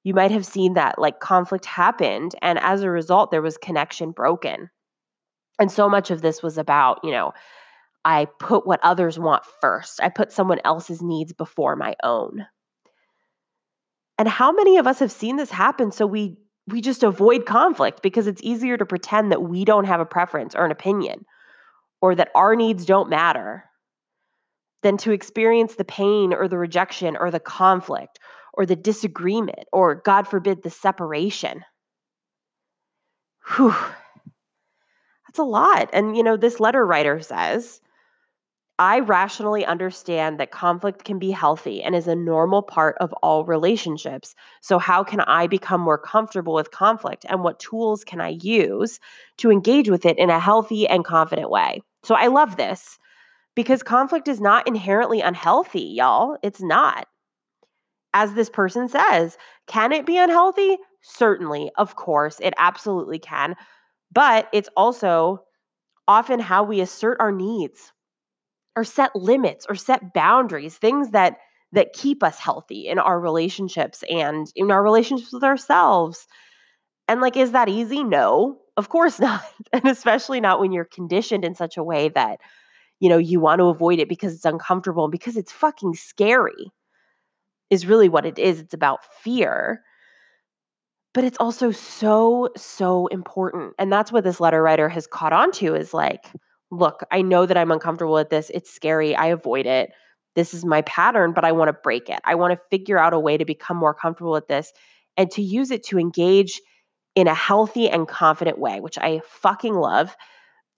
you 0.05 0.15
might 0.15 0.31
have 0.31 0.47
seen 0.47 0.75
that 0.75 0.99
like 0.99 1.21
conflict 1.21 1.65
happened 1.65 2.35
and 2.43 2.59
as 2.59 2.83
a 2.83 2.91
result 2.91 3.31
there 3.31 3.43
was 3.43 3.57
connection 3.57 4.11
broken 4.11 4.69
and 5.59 5.71
so 5.71 5.89
much 5.89 6.11
of 6.11 6.23
this 6.23 6.43
was 6.43 6.59
about 6.59 7.01
you 7.03 7.11
know 7.11 7.33
I 8.05 8.27
put 8.39 8.67
what 8.67 8.81
others 8.83 9.19
want 9.19 9.43
first. 9.61 10.01
I 10.03 10.09
put 10.09 10.33
someone 10.33 10.61
else's 10.65 11.03
needs 11.03 11.35
before 11.35 11.77
my 11.77 11.95
own. 12.03 12.47
And 14.17 14.27
how 14.27 14.53
many 14.53 14.79
of 14.79 14.87
us 14.87 15.01
have 15.01 15.13
seen 15.13 15.37
this 15.37 15.51
happen 15.51 15.93
so 15.93 16.07
we 16.07 16.39
we 16.69 16.81
just 16.81 17.03
avoid 17.03 17.47
conflict 17.47 18.03
because 18.03 18.27
it's 18.27 18.43
easier 18.43 18.77
to 18.77 18.87
pretend 18.87 19.33
that 19.33 19.43
we 19.43 19.65
don't 19.65 19.85
have 19.85 20.01
a 20.01 20.07
preference 20.07 20.55
or 20.55 20.65
an 20.65 20.71
opinion 20.71 21.25
or 22.01 22.15
that 22.15 22.31
our 22.35 22.55
needs 22.55 22.85
don't 22.85 23.11
matter 23.11 23.65
than 24.83 24.97
to 24.99 25.13
experience 25.13 25.75
the 25.75 25.85
pain 25.85 26.33
or 26.33 26.47
the 26.47 26.59
rejection 26.59 27.17
or 27.17 27.31
the 27.31 27.41
conflict 27.41 28.19
or 28.55 28.67
the 28.67 28.77
disagreement 28.77 29.67
or 29.73 29.97
god 29.97 30.29
forbid 30.29 30.63
the 30.63 30.71
separation. 30.71 31.65
Whew. 33.57 33.75
That's 35.27 35.39
a 35.39 35.45
lot. 35.45 35.91
And 35.93 36.17
you 36.17 36.23
know, 36.23 36.37
this 36.37 36.61
letter 36.61 36.85
writer 36.85 37.21
says 37.21 37.81
I 38.81 39.01
rationally 39.01 39.67
understand 39.67 40.39
that 40.39 40.53
conflict 40.53 41.05
can 41.05 41.19
be 41.19 41.33
healthy 41.33 41.83
and 41.83 41.97
is 41.97 42.07
a 42.07 42.15
normal 42.15 42.63
part 42.63 42.97
of 43.01 43.13
all 43.15 43.45
relationships. 43.45 44.37
So, 44.61 44.79
how 44.79 45.03
can 45.03 45.21
I 45.23 45.49
become 45.49 45.81
more 45.81 45.99
comfortable 45.99 46.55
with 46.55 46.71
conflict 46.71 47.27
and 47.29 47.43
what 47.43 47.59
tools 47.59 48.05
can 48.05 48.21
I 48.21 48.39
use 48.41 49.01
to 49.39 49.51
engage 49.51 49.91
with 49.91 50.07
it 50.07 50.17
in 50.17 50.31
a 50.31 50.39
healthy 50.39 50.87
and 50.87 51.05
confident 51.05 51.51
way? 51.51 51.83
So, 52.05 52.15
I 52.15 52.29
love 52.29 52.57
this 52.57 52.99
because 53.57 53.83
conflict 53.83 54.29
is 54.29 54.41
not 54.41 54.69
inherently 54.69 55.21
unhealthy, 55.21 55.83
y'all. 55.83 56.37
It's 56.45 56.63
not. 56.63 57.09
As 58.15 58.35
this 58.35 58.49
person 58.49 58.89
says, 58.89 59.37
can 59.67 59.91
it 59.91 60.07
be 60.07 60.19
unhealthy? 60.19 60.79
Certainly, 61.03 61.73
of 61.77 61.97
course, 61.97 62.39
it 62.41 62.55
absolutely 62.59 63.19
can. 63.19 63.57
But 64.13 64.49
it's 64.53 64.69
also 64.77 65.43
often 66.07 66.39
how 66.39 66.63
we 66.63 66.81
assert 66.81 67.17
our 67.21 67.33
needs 67.33 67.93
or 68.79 68.85
set 68.85 69.15
limits 69.17 69.67
or 69.69 69.75
set 69.75 70.15
boundaries, 70.15 70.77
things 70.79 71.11
that 71.11 71.39
that 71.73 71.93
keep 71.93 72.23
us 72.23 72.39
healthy 72.39 72.87
in 72.87 72.99
our 72.99 73.21
relationships 73.21 74.05
and 74.09 74.51
in 74.57 74.71
our 74.71 74.83
relationships 74.83 75.33
with 75.33 75.45
ourselves. 75.45 76.27
And 77.09 77.21
like 77.21 77.37
is 77.37 77.53
that 77.53 77.69
easy? 77.69 78.05
No. 78.05 78.61
Of 78.77 78.89
course 78.89 79.19
not. 79.29 79.43
and 79.73 79.87
especially 79.87 80.41
not 80.41 80.61
when 80.61 80.73
you're 80.73 80.85
conditioned 80.85 81.45
in 81.45 81.55
such 81.57 81.77
a 81.77 81.83
way 81.83 82.09
that 82.11 82.41
you 83.01 83.09
know, 83.09 83.19
you 83.19 83.41
want 83.41 83.61
to 83.61 83.67
avoid 83.67 84.01
it 84.01 84.09
because 84.09 84.35
it's 84.35 84.45
uncomfortable, 84.45 85.09
because 85.09 85.37
it's 85.37 85.53
fucking 85.53 85.95
scary, 85.95 86.73
is 87.71 87.87
really 87.87 88.09
what 88.09 88.27
it 88.27 88.39
is. 88.39 88.61
It's 88.61 88.75
about 88.75 89.05
fear. 89.23 89.83
But 91.15 91.25
it's 91.25 91.39
also 91.39 91.71
so, 91.71 92.51
so 92.57 93.07
important. 93.09 93.75
And 93.79 93.93
that's 93.93 94.13
what 94.13 94.25
this 94.25 94.41
letter 94.41 94.63
writer 94.63 94.89
has 94.89 95.07
caught 95.07 95.33
on 95.33 95.53
to 95.53 95.75
is 95.75 95.95
like, 95.95 96.33
look, 96.71 97.05
I 97.11 97.23
know 97.23 97.47
that 97.47 97.57
I'm 97.57 97.71
uncomfortable 97.71 98.15
with 98.15 98.31
this. 98.31 98.51
It's 98.53 98.71
scary. 98.71 99.15
I 99.17 99.27
avoid 99.27 99.67
it. 99.67 99.91
This 100.35 100.55
is 100.55 100.65
my 100.65 100.83
pattern, 100.83 101.33
but 101.33 101.45
I 101.45 101.53
want 101.53 101.69
to 101.69 101.73
break 101.73 102.09
it. 102.09 102.21
I 102.25 102.35
want 102.35 102.53
to 102.53 102.61
figure 102.71 102.99
out 102.99 103.15
a 103.15 103.19
way 103.19 103.37
to 103.37 103.45
become 103.45 103.77
more 103.77 103.95
comfortable 103.95 104.33
with 104.33 104.49
this 104.49 104.73
and 105.17 105.31
to 105.33 105.43
use 105.43 105.71
it 105.71 105.83
to 105.85 105.99
engage 105.99 106.61
in 107.15 107.27
a 107.27 107.35
healthy 107.35 107.89
and 107.89 108.07
confident 108.07 108.59
way, 108.59 108.81
which 108.81 108.99
I 108.99 109.21
fucking 109.27 109.75
love. 109.75 110.15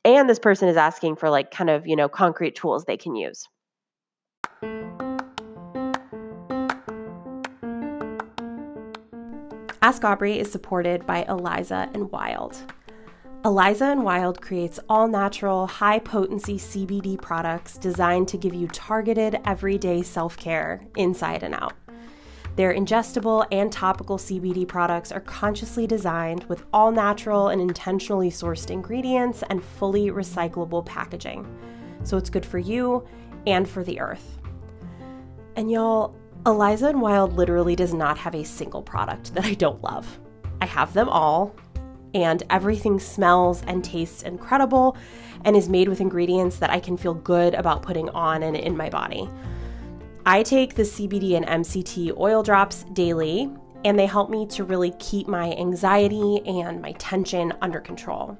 And 0.04 0.30
this 0.30 0.38
person 0.38 0.68
is 0.68 0.76
asking 0.76 1.16
for 1.16 1.28
like 1.28 1.50
kind 1.50 1.68
of, 1.68 1.86
you 1.86 1.96
know, 1.96 2.08
concrete 2.08 2.54
tools 2.54 2.84
they 2.84 2.96
can 2.96 3.14
use. 3.14 3.46
Ask 9.82 10.02
Aubree 10.02 10.36
is 10.36 10.50
supported 10.50 11.06
by 11.06 11.24
Eliza 11.28 11.90
and 11.92 12.10
Wyld. 12.10 12.56
Eliza 13.42 13.86
and 13.86 14.02
Wyld 14.02 14.42
creates 14.42 14.78
all 14.86 15.08
natural, 15.08 15.66
high 15.66 15.98
potency 15.98 16.58
CBD 16.58 17.18
products 17.18 17.78
designed 17.78 18.28
to 18.28 18.36
give 18.36 18.52
you 18.52 18.66
targeted, 18.68 19.40
everyday 19.46 20.02
self 20.02 20.36
care 20.36 20.82
inside 20.96 21.42
and 21.42 21.54
out. 21.54 21.72
Their 22.56 22.74
ingestible 22.74 23.46
and 23.50 23.72
topical 23.72 24.18
CBD 24.18 24.68
products 24.68 25.10
are 25.10 25.20
consciously 25.20 25.86
designed 25.86 26.44
with 26.44 26.64
all 26.74 26.92
natural 26.92 27.48
and 27.48 27.62
intentionally 27.62 28.30
sourced 28.30 28.68
ingredients 28.68 29.42
and 29.48 29.64
fully 29.64 30.10
recyclable 30.10 30.84
packaging. 30.84 31.46
So 32.04 32.18
it's 32.18 32.28
good 32.28 32.44
for 32.44 32.58
you 32.58 33.06
and 33.46 33.66
for 33.66 33.82
the 33.82 34.00
earth. 34.00 34.38
And 35.56 35.70
y'all, 35.70 36.14
Eliza 36.44 36.88
and 36.88 36.98
Wyld 36.98 37.36
literally 37.36 37.74
does 37.74 37.94
not 37.94 38.18
have 38.18 38.34
a 38.34 38.44
single 38.44 38.82
product 38.82 39.32
that 39.34 39.46
I 39.46 39.54
don't 39.54 39.82
love. 39.82 40.20
I 40.60 40.66
have 40.66 40.92
them 40.92 41.08
all, 41.08 41.54
and 42.14 42.42
everything 42.50 42.98
smells 42.98 43.62
and 43.66 43.84
tastes 43.84 44.22
incredible 44.22 44.96
and 45.44 45.56
is 45.56 45.68
made 45.68 45.88
with 45.88 46.00
ingredients 46.00 46.58
that 46.58 46.70
I 46.70 46.80
can 46.80 46.96
feel 46.96 47.14
good 47.14 47.54
about 47.54 47.82
putting 47.82 48.08
on 48.10 48.42
and 48.42 48.56
in 48.56 48.76
my 48.76 48.90
body. 48.90 49.28
I 50.26 50.42
take 50.42 50.74
the 50.74 50.82
CBD 50.82 51.36
and 51.36 51.46
MCT 51.46 52.16
oil 52.18 52.42
drops 52.42 52.84
daily, 52.92 53.50
and 53.84 53.98
they 53.98 54.06
help 54.06 54.28
me 54.28 54.46
to 54.48 54.64
really 54.64 54.92
keep 54.98 55.26
my 55.26 55.52
anxiety 55.52 56.42
and 56.46 56.82
my 56.82 56.92
tension 56.92 57.54
under 57.62 57.80
control. 57.80 58.38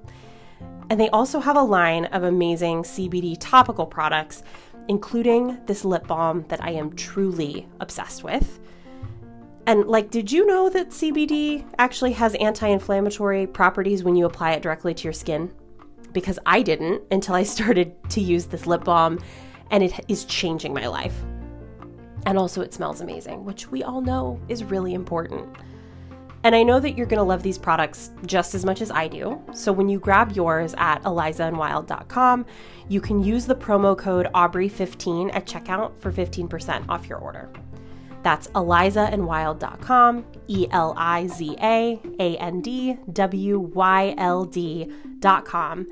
And 0.91 1.01
they 1.01 1.09
also 1.11 1.41
have 1.41 1.57
a 1.57 1.63
line 1.63 2.05
of 2.07 2.25
amazing 2.25 2.83
CBD 2.83 3.37
topical 3.41 3.87
products, 3.87 4.43
including 4.89 5.59
this 5.67 5.85
lip 5.85 6.07
balm 6.07 6.45
that 6.49 6.63
I 6.63 6.73
am 6.73 6.95
truly 6.97 7.67
obsessed 7.81 8.25
with. 8.25 8.61
And 9.67 9.87
like, 9.87 10.11
did 10.11 10.33
you 10.33 10.47
know 10.47 10.69
that 10.71 10.91
CBD 10.91 11.65
actually 11.79 12.13
has 12.13 12.35
anti 12.37 12.67
inflammatory 12.67 13.47
properties 13.47 14.03
when 14.03 14.17
you 14.17 14.27
apply 14.27 14.53
it 14.53 14.63
directly 14.63 14.95
to 14.95 15.05
your 15.05 15.13
skin? 15.13 15.53
Because 16.13 16.39
I 16.47 16.63
didn't 16.63 17.03
until 17.11 17.35
I 17.35 17.43
started 17.45 17.95
to 18.11 18.21
use 18.21 18.47
this 18.47 18.67
lip 18.67 18.85
balm, 18.85 19.21
and 19.71 19.83
it 19.83 20.05
is 20.09 20.25
changing 20.25 20.75
my 20.75 20.87
life. 20.87 21.15
And 22.27 22.37
also, 22.37 22.61
it 22.61 22.75
smells 22.75 23.01
amazing, 23.01 23.45
which 23.45 23.71
we 23.71 23.83
all 23.83 24.01
know 24.01 24.41
is 24.49 24.65
really 24.65 24.95
important. 24.95 25.49
And 26.43 26.55
I 26.55 26.63
know 26.63 26.81
that 26.81 26.97
you're 26.97 27.07
going 27.07 27.19
to 27.19 27.25
love 27.25 27.43
these 27.43 27.59
products 27.59 28.11
just 28.25 28.55
as 28.55 28.65
much 28.65 28.81
as 28.81 28.91
I 28.91 29.09
do. 29.09 29.43
So 29.53 29.73
when 29.73 29.89
you 29.89 29.99
grab 29.99 30.33
yours 30.33 30.75
at 30.79 31.03
elizaandwyld.com, 31.03 32.47
you 32.89 33.01
can 33.01 33.23
use 33.23 33.45
the 33.45 33.55
promo 33.55 33.97
code 33.97 34.27
Aubree15 34.35 35.35
at 35.35 35.47
checkout 35.47 35.97
for 35.99 36.11
15% 36.11 36.87
off 36.89 37.09
your 37.09 37.19
order. 37.19 37.51
That's 38.23 38.49
elizaandwyld.com, 38.49 40.25
E 40.49 40.67
L 40.71 40.95
I 40.97 41.27
Z 41.27 41.57
A 41.63 42.01
A 42.19 42.37
N 42.37 42.61
D 42.61 42.97
W 43.13 43.59
Y 43.59 44.15
L 44.19 44.45
D.com. 44.45 45.87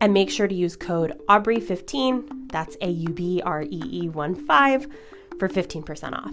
And 0.00 0.12
make 0.12 0.30
sure 0.30 0.48
to 0.48 0.54
use 0.54 0.76
code 0.76 1.20
Aubree15, 1.28 2.50
that's 2.50 2.76
A 2.80 2.90
U 2.90 3.08
B 3.10 3.40
R 3.44 3.62
E 3.62 3.82
E 3.90 4.08
1 4.08 4.34
5 4.34 4.86
for 5.38 5.48
15% 5.48 6.12
off. 6.12 6.32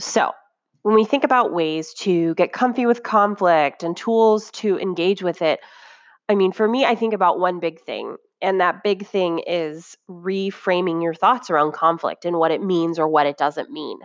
So, 0.00 0.32
when 0.82 0.96
we 0.96 1.04
think 1.04 1.22
about 1.22 1.52
ways 1.52 1.94
to 1.94 2.34
get 2.34 2.52
comfy 2.52 2.86
with 2.86 3.02
conflict 3.02 3.84
and 3.84 3.96
tools 3.96 4.50
to 4.52 4.78
engage 4.78 5.22
with 5.22 5.42
it, 5.42 5.60
I 6.28 6.34
mean, 6.34 6.52
for 6.52 6.66
me, 6.66 6.84
I 6.84 6.94
think 6.96 7.14
about 7.14 7.38
one 7.38 7.60
big 7.60 7.80
thing. 7.80 8.16
And 8.42 8.60
that 8.60 8.82
big 8.82 9.06
thing 9.06 9.38
is 9.46 9.96
reframing 10.10 11.02
your 11.02 11.14
thoughts 11.14 11.48
around 11.48 11.72
conflict 11.72 12.24
and 12.24 12.36
what 12.36 12.50
it 12.50 12.62
means 12.62 12.98
or 12.98 13.08
what 13.08 13.26
it 13.26 13.38
doesn't 13.38 13.70
mean. 13.70 14.00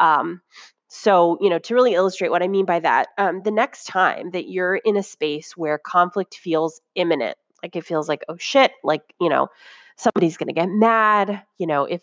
Um, 0.00 0.40
so, 0.88 1.38
you 1.40 1.50
know, 1.50 1.58
to 1.58 1.74
really 1.74 1.94
illustrate 1.94 2.30
what 2.30 2.42
I 2.42 2.48
mean 2.48 2.64
by 2.64 2.80
that, 2.80 3.08
um, 3.18 3.42
the 3.42 3.50
next 3.50 3.84
time 3.84 4.30
that 4.32 4.48
you're 4.48 4.76
in 4.76 4.96
a 4.96 5.02
space 5.02 5.56
where 5.56 5.78
conflict 5.78 6.34
feels 6.36 6.80
imminent, 6.94 7.36
like 7.62 7.76
it 7.76 7.84
feels 7.84 8.08
like, 8.08 8.24
oh 8.28 8.36
shit, 8.38 8.72
like, 8.84 9.02
you 9.20 9.28
know, 9.28 9.48
somebody's 9.96 10.36
going 10.36 10.48
to 10.48 10.52
get 10.52 10.68
mad, 10.68 11.42
you 11.58 11.66
know, 11.66 11.84
if 11.84 12.02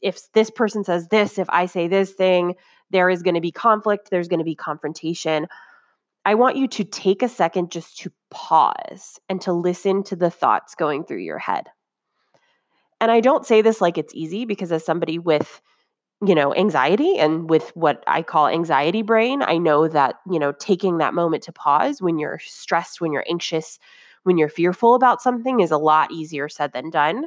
if 0.00 0.30
this 0.32 0.50
person 0.50 0.84
says 0.84 1.08
this, 1.08 1.38
if 1.38 1.50
I 1.50 1.66
say 1.66 1.88
this 1.88 2.12
thing, 2.12 2.54
there 2.90 3.10
is 3.10 3.22
going 3.22 3.34
to 3.34 3.40
be 3.40 3.50
conflict, 3.50 4.08
there's 4.10 4.28
going 4.28 4.38
to 4.38 4.44
be 4.44 4.54
confrontation. 4.54 5.48
I 6.28 6.34
want 6.34 6.56
you 6.58 6.68
to 6.68 6.84
take 6.84 7.22
a 7.22 7.28
second 7.28 7.70
just 7.70 7.96
to 8.00 8.12
pause 8.30 9.18
and 9.30 9.40
to 9.40 9.52
listen 9.54 10.02
to 10.02 10.14
the 10.14 10.28
thoughts 10.28 10.74
going 10.74 11.04
through 11.04 11.22
your 11.22 11.38
head. 11.38 11.68
And 13.00 13.10
I 13.10 13.20
don't 13.20 13.46
say 13.46 13.62
this 13.62 13.80
like 13.80 13.96
it's 13.96 14.14
easy 14.14 14.44
because 14.44 14.70
as 14.70 14.84
somebody 14.84 15.18
with 15.18 15.62
you 16.22 16.34
know 16.34 16.54
anxiety 16.54 17.16
and 17.18 17.48
with 17.48 17.70
what 17.74 18.04
I 18.06 18.20
call 18.20 18.46
anxiety 18.46 19.00
brain, 19.00 19.40
I 19.40 19.56
know 19.56 19.88
that, 19.88 20.16
you 20.30 20.38
know, 20.38 20.52
taking 20.52 20.98
that 20.98 21.14
moment 21.14 21.44
to 21.44 21.52
pause 21.52 22.02
when 22.02 22.18
you're 22.18 22.40
stressed, 22.44 23.00
when 23.00 23.10
you're 23.10 23.24
anxious, 23.26 23.78
when 24.24 24.36
you're 24.36 24.50
fearful 24.50 24.94
about 24.94 25.22
something 25.22 25.60
is 25.60 25.70
a 25.70 25.78
lot 25.78 26.12
easier 26.12 26.50
said 26.50 26.74
than 26.74 26.90
done. 26.90 27.24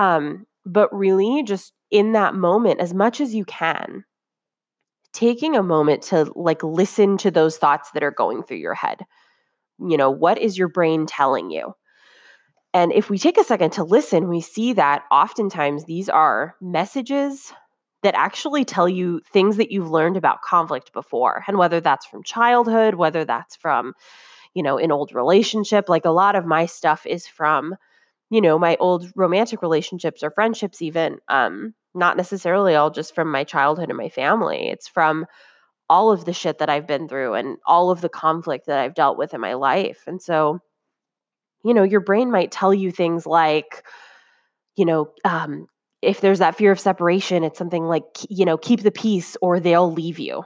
Um, 0.00 0.48
but 0.66 0.92
really, 0.92 1.44
just 1.44 1.74
in 1.92 2.10
that 2.14 2.34
moment, 2.34 2.80
as 2.80 2.92
much 2.92 3.20
as 3.20 3.36
you 3.36 3.44
can, 3.44 4.04
taking 5.12 5.56
a 5.56 5.62
moment 5.62 6.02
to 6.04 6.30
like 6.34 6.62
listen 6.62 7.16
to 7.18 7.30
those 7.30 7.58
thoughts 7.58 7.90
that 7.92 8.02
are 8.02 8.10
going 8.10 8.42
through 8.42 8.58
your 8.58 8.74
head. 8.74 9.02
You 9.78 9.96
know, 9.96 10.10
what 10.10 10.38
is 10.38 10.56
your 10.56 10.68
brain 10.68 11.06
telling 11.06 11.50
you? 11.50 11.74
And 12.74 12.92
if 12.92 13.10
we 13.10 13.18
take 13.18 13.36
a 13.36 13.44
second 13.44 13.70
to 13.72 13.84
listen, 13.84 14.28
we 14.28 14.40
see 14.40 14.72
that 14.74 15.04
oftentimes 15.10 15.84
these 15.84 16.08
are 16.08 16.54
messages 16.60 17.52
that 18.02 18.14
actually 18.16 18.64
tell 18.64 18.88
you 18.88 19.20
things 19.32 19.58
that 19.58 19.70
you've 19.70 19.90
learned 19.90 20.16
about 20.16 20.42
conflict 20.42 20.92
before. 20.92 21.44
And 21.46 21.58
whether 21.58 21.80
that's 21.80 22.06
from 22.06 22.22
childhood, 22.22 22.94
whether 22.94 23.24
that's 23.24 23.56
from 23.56 23.94
you 24.54 24.62
know, 24.62 24.78
an 24.78 24.92
old 24.92 25.14
relationship. 25.14 25.88
Like 25.88 26.04
a 26.04 26.10
lot 26.10 26.36
of 26.36 26.46
my 26.46 26.66
stuff 26.66 27.06
is 27.06 27.26
from, 27.26 27.74
you 28.32 28.40
know, 28.40 28.58
my 28.58 28.76
old 28.80 29.12
romantic 29.14 29.62
relationships 29.62 30.22
or 30.24 30.30
friendships, 30.30 30.82
even. 30.82 31.18
Um, 31.28 31.74
not 31.94 32.16
necessarily 32.16 32.74
all 32.74 32.90
just 32.90 33.14
from 33.14 33.30
my 33.30 33.44
childhood 33.44 33.88
and 33.88 33.98
my 33.98 34.08
family. 34.08 34.68
It's 34.68 34.88
from 34.88 35.26
all 35.88 36.10
of 36.10 36.24
the 36.24 36.32
shit 36.32 36.58
that 36.58 36.70
I've 36.70 36.86
been 36.86 37.08
through 37.08 37.34
and 37.34 37.58
all 37.66 37.90
of 37.90 38.00
the 38.00 38.08
conflict 38.08 38.66
that 38.66 38.78
I've 38.78 38.94
dealt 38.94 39.18
with 39.18 39.34
in 39.34 39.40
my 39.40 39.54
life. 39.54 40.04
And 40.06 40.20
so, 40.22 40.60
you 41.64 41.74
know, 41.74 41.82
your 41.82 42.00
brain 42.00 42.30
might 42.30 42.50
tell 42.50 42.72
you 42.72 42.90
things 42.90 43.26
like, 43.26 43.84
you 44.76 44.86
know, 44.86 45.10
um, 45.24 45.66
if 46.00 46.20
there's 46.20 46.38
that 46.38 46.56
fear 46.56 46.72
of 46.72 46.80
separation, 46.80 47.44
it's 47.44 47.58
something 47.58 47.84
like, 47.84 48.04
you 48.28 48.44
know, 48.44 48.56
keep 48.56 48.82
the 48.82 48.90
peace 48.90 49.36
or 49.42 49.60
they'll 49.60 49.92
leave 49.92 50.18
you. 50.18 50.44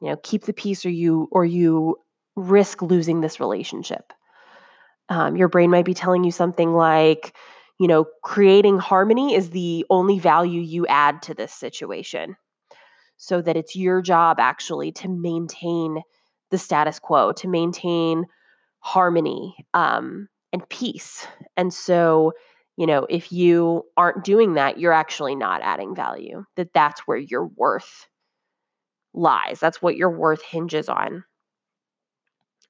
You 0.00 0.10
know, 0.10 0.16
keep 0.22 0.44
the 0.44 0.52
peace 0.52 0.84
or 0.84 0.90
you 0.90 1.28
or 1.32 1.44
you 1.44 1.96
risk 2.36 2.82
losing 2.82 3.20
this 3.20 3.40
relationship. 3.40 4.12
Um, 5.12 5.36
your 5.36 5.48
brain 5.48 5.70
might 5.70 5.84
be 5.84 5.92
telling 5.92 6.24
you 6.24 6.30
something 6.30 6.72
like, 6.72 7.36
you 7.78 7.86
know, 7.86 8.06
creating 8.22 8.78
harmony 8.78 9.34
is 9.34 9.50
the 9.50 9.84
only 9.90 10.18
value 10.18 10.62
you 10.62 10.86
add 10.86 11.20
to 11.22 11.34
this 11.34 11.52
situation. 11.52 12.34
So 13.18 13.42
that 13.42 13.56
it's 13.56 13.76
your 13.76 14.00
job 14.00 14.40
actually 14.40 14.90
to 14.92 15.08
maintain 15.08 16.02
the 16.50 16.56
status 16.56 16.98
quo, 16.98 17.32
to 17.32 17.46
maintain 17.46 18.24
harmony 18.80 19.54
um, 19.74 20.28
and 20.50 20.66
peace. 20.70 21.26
And 21.58 21.74
so, 21.74 22.32
you 22.78 22.86
know, 22.86 23.06
if 23.10 23.30
you 23.30 23.84
aren't 23.98 24.24
doing 24.24 24.54
that, 24.54 24.78
you're 24.78 24.94
actually 24.94 25.36
not 25.36 25.60
adding 25.60 25.94
value. 25.94 26.44
That 26.56 26.72
that's 26.72 27.00
where 27.02 27.18
your 27.18 27.46
worth 27.46 28.06
lies. 29.12 29.60
That's 29.60 29.82
what 29.82 29.96
your 29.96 30.10
worth 30.10 30.42
hinges 30.42 30.88
on. 30.88 31.24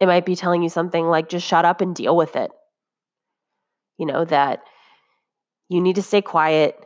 It 0.03 0.07
might 0.07 0.27
be 0.27 0.35
telling 0.35 0.65
you 0.65 0.69
something 0.69 1.07
like 1.07 1.29
just 1.29 1.47
shut 1.47 1.65
up 1.65 1.81
and 1.81 1.95
deal 1.95 2.17
with 2.17 2.35
it. 2.35 2.51
You 3.99 4.07
know, 4.07 4.25
that 4.25 4.65
you 5.69 5.81
need 5.81 5.95
to 5.95 6.03
stay 6.03 6.21
quiet. 6.21 6.77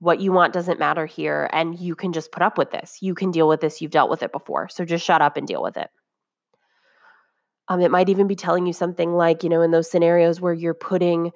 What 0.00 0.18
you 0.18 0.32
want 0.32 0.52
doesn't 0.52 0.80
matter 0.80 1.06
here. 1.06 1.48
And 1.52 1.78
you 1.78 1.94
can 1.94 2.12
just 2.12 2.32
put 2.32 2.42
up 2.42 2.58
with 2.58 2.72
this. 2.72 2.98
You 3.00 3.14
can 3.14 3.30
deal 3.30 3.46
with 3.46 3.60
this. 3.60 3.80
You've 3.80 3.92
dealt 3.92 4.10
with 4.10 4.24
it 4.24 4.32
before. 4.32 4.68
So 4.68 4.84
just 4.84 5.04
shut 5.04 5.22
up 5.22 5.36
and 5.36 5.46
deal 5.46 5.62
with 5.62 5.76
it. 5.76 5.88
Um, 7.68 7.80
it 7.80 7.92
might 7.92 8.08
even 8.08 8.26
be 8.26 8.34
telling 8.34 8.66
you 8.66 8.72
something 8.72 9.12
like, 9.12 9.44
you 9.44 9.48
know, 9.48 9.62
in 9.62 9.70
those 9.70 9.88
scenarios 9.88 10.40
where 10.40 10.52
you're 10.52 10.74
putting 10.74 11.30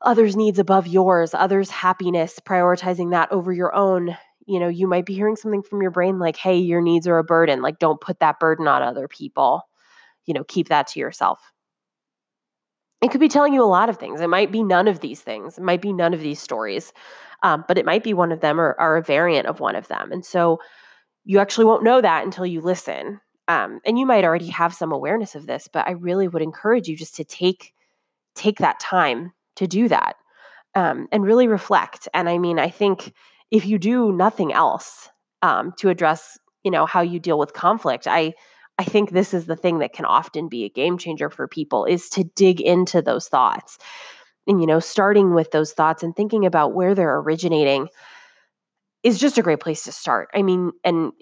others' 0.00 0.34
needs 0.34 0.58
above 0.58 0.86
yours, 0.86 1.34
others' 1.34 1.68
happiness, 1.68 2.40
prioritizing 2.42 3.10
that 3.10 3.30
over 3.32 3.52
your 3.52 3.74
own, 3.74 4.16
you 4.46 4.60
know, 4.60 4.68
you 4.68 4.86
might 4.86 5.04
be 5.04 5.12
hearing 5.12 5.36
something 5.36 5.62
from 5.62 5.82
your 5.82 5.90
brain 5.90 6.18
like, 6.18 6.38
hey, 6.38 6.56
your 6.56 6.80
needs 6.80 7.06
are 7.06 7.18
a 7.18 7.24
burden. 7.24 7.60
Like, 7.60 7.78
don't 7.78 8.00
put 8.00 8.20
that 8.20 8.40
burden 8.40 8.66
on 8.66 8.80
other 8.80 9.08
people. 9.08 9.60
You 10.26 10.34
know, 10.34 10.44
keep 10.44 10.68
that 10.68 10.88
to 10.88 11.00
yourself. 11.00 11.40
It 13.02 13.10
could 13.10 13.20
be 13.20 13.28
telling 13.28 13.52
you 13.52 13.62
a 13.62 13.64
lot 13.64 13.88
of 13.88 13.98
things. 13.98 14.20
It 14.20 14.30
might 14.30 14.50
be 14.50 14.62
none 14.62 14.88
of 14.88 15.00
these 15.00 15.20
things. 15.20 15.58
It 15.58 15.64
might 15.64 15.82
be 15.82 15.92
none 15.92 16.14
of 16.14 16.20
these 16.20 16.40
stories, 16.40 16.92
um, 17.42 17.64
but 17.68 17.78
it 17.78 17.84
might 17.84 18.02
be 18.02 18.14
one 18.14 18.32
of 18.32 18.40
them 18.40 18.58
or, 18.58 18.74
or, 18.78 18.96
a 18.96 19.02
variant 19.02 19.46
of 19.46 19.60
one 19.60 19.76
of 19.76 19.86
them. 19.88 20.10
And 20.10 20.24
so 20.24 20.58
you 21.24 21.38
actually 21.38 21.66
won't 21.66 21.84
know 21.84 22.00
that 22.00 22.24
until 22.24 22.46
you 22.46 22.60
listen. 22.60 23.20
Um, 23.48 23.80
and 23.84 23.98
you 23.98 24.06
might 24.06 24.24
already 24.24 24.48
have 24.48 24.74
some 24.74 24.92
awareness 24.92 25.34
of 25.34 25.46
this, 25.46 25.68
but 25.72 25.86
I 25.86 25.92
really 25.92 26.26
would 26.26 26.42
encourage 26.42 26.88
you 26.88 26.96
just 26.96 27.14
to 27.16 27.24
take 27.24 27.72
take 28.34 28.58
that 28.58 28.78
time 28.80 29.32
to 29.56 29.66
do 29.66 29.88
that 29.88 30.16
um, 30.74 31.08
and 31.10 31.24
really 31.24 31.48
reflect. 31.48 32.08
And 32.14 32.28
I 32.28 32.38
mean, 32.38 32.58
I 32.58 32.68
think 32.68 33.12
if 33.50 33.66
you 33.66 33.78
do 33.78 34.12
nothing 34.12 34.52
else 34.52 35.08
um, 35.42 35.72
to 35.78 35.88
address, 35.88 36.38
you 36.64 36.70
know, 36.70 36.86
how 36.86 37.00
you 37.00 37.18
deal 37.18 37.38
with 37.38 37.54
conflict, 37.54 38.06
I 38.06 38.34
I 38.78 38.84
think 38.84 39.10
this 39.10 39.32
is 39.32 39.46
the 39.46 39.56
thing 39.56 39.78
that 39.78 39.92
can 39.92 40.04
often 40.04 40.48
be 40.48 40.64
a 40.64 40.68
game 40.68 40.98
changer 40.98 41.30
for 41.30 41.48
people 41.48 41.84
is 41.86 42.08
to 42.10 42.24
dig 42.24 42.60
into 42.60 43.00
those 43.00 43.28
thoughts. 43.28 43.78
And 44.46 44.60
you 44.60 44.66
know, 44.66 44.80
starting 44.80 45.34
with 45.34 45.50
those 45.50 45.72
thoughts 45.72 46.02
and 46.02 46.14
thinking 46.14 46.46
about 46.46 46.74
where 46.74 46.94
they're 46.94 47.18
originating 47.18 47.88
is 49.02 49.18
just 49.18 49.38
a 49.38 49.42
great 49.42 49.60
place 49.60 49.84
to 49.84 49.92
start. 49.92 50.28
I 50.34 50.42
mean, 50.42 50.72
and 50.84 51.12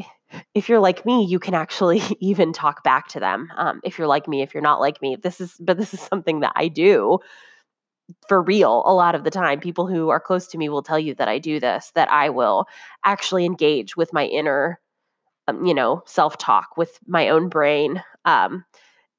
if 0.54 0.68
you're 0.68 0.80
like 0.80 1.06
me, 1.06 1.24
you 1.24 1.38
can 1.38 1.54
actually 1.54 2.02
even 2.20 2.52
talk 2.52 2.82
back 2.82 3.08
to 3.08 3.20
them. 3.20 3.50
Um, 3.56 3.80
if 3.84 3.98
you're 3.98 4.08
like 4.08 4.26
me, 4.26 4.42
if 4.42 4.54
you're 4.54 4.62
not 4.62 4.80
like 4.80 5.00
me, 5.02 5.16
this 5.16 5.40
is, 5.40 5.54
but 5.60 5.76
this 5.76 5.94
is 5.94 6.00
something 6.00 6.40
that 6.40 6.52
I 6.56 6.68
do 6.68 7.18
for 8.28 8.42
real 8.42 8.82
a 8.86 8.94
lot 8.94 9.14
of 9.14 9.24
the 9.24 9.30
time. 9.30 9.60
People 9.60 9.86
who 9.86 10.08
are 10.10 10.20
close 10.20 10.46
to 10.48 10.58
me 10.58 10.68
will 10.68 10.82
tell 10.82 10.98
you 10.98 11.14
that 11.14 11.28
I 11.28 11.38
do 11.38 11.60
this, 11.60 11.90
that 11.94 12.10
I 12.10 12.30
will 12.30 12.66
actually 13.04 13.44
engage 13.44 13.96
with 13.96 14.12
my 14.12 14.26
inner, 14.26 14.80
um, 15.48 15.64
you 15.64 15.74
know, 15.74 16.02
self 16.06 16.38
talk 16.38 16.76
with 16.76 16.98
my 17.06 17.28
own 17.28 17.48
brain. 17.48 18.02
Um, 18.24 18.64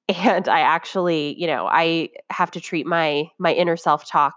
and 0.10 0.48
I 0.48 0.62
actually, 0.62 1.39
you 1.39 1.48
know, 1.48 1.67
I 1.70 2.10
have 2.29 2.51
to 2.51 2.62
treat 2.62 2.86
my 2.86 3.29
my 3.39 3.53
inner 3.53 3.77
self 3.77 4.08
talk, 4.08 4.36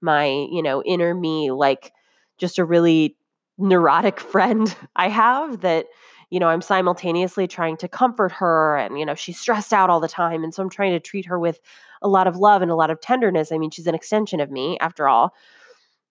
my 0.00 0.26
you 0.26 0.62
know 0.62 0.82
inner 0.84 1.14
me, 1.14 1.50
like 1.50 1.92
just 2.38 2.58
a 2.58 2.64
really 2.64 3.16
neurotic 3.58 4.20
friend 4.32 4.74
I 4.96 5.08
have 5.08 5.60
that 5.62 5.86
you 6.30 6.38
know, 6.38 6.48
I'm 6.48 6.60
simultaneously 6.60 7.46
trying 7.46 7.78
to 7.78 7.88
comfort 7.88 8.32
her 8.32 8.76
and, 8.76 8.98
you 8.98 9.06
know, 9.06 9.14
she's 9.14 9.40
stressed 9.40 9.72
out 9.72 9.88
all 9.88 9.98
the 10.00 10.08
time. 10.08 10.44
And 10.44 10.52
so 10.54 10.62
I'm 10.62 10.68
trying 10.68 10.92
to 10.92 11.00
treat 11.00 11.24
her 11.24 11.38
with 11.38 11.58
a 12.02 12.08
lot 12.08 12.26
of 12.26 12.36
love 12.36 12.60
and 12.60 12.70
a 12.70 12.74
lot 12.74 12.90
of 12.90 13.00
tenderness. 13.00 13.50
I 13.50 13.56
mean, 13.56 13.70
she's 13.70 13.86
an 13.86 13.94
extension 13.94 14.38
of 14.40 14.50
me 14.50 14.76
after 14.80 15.08
all. 15.08 15.34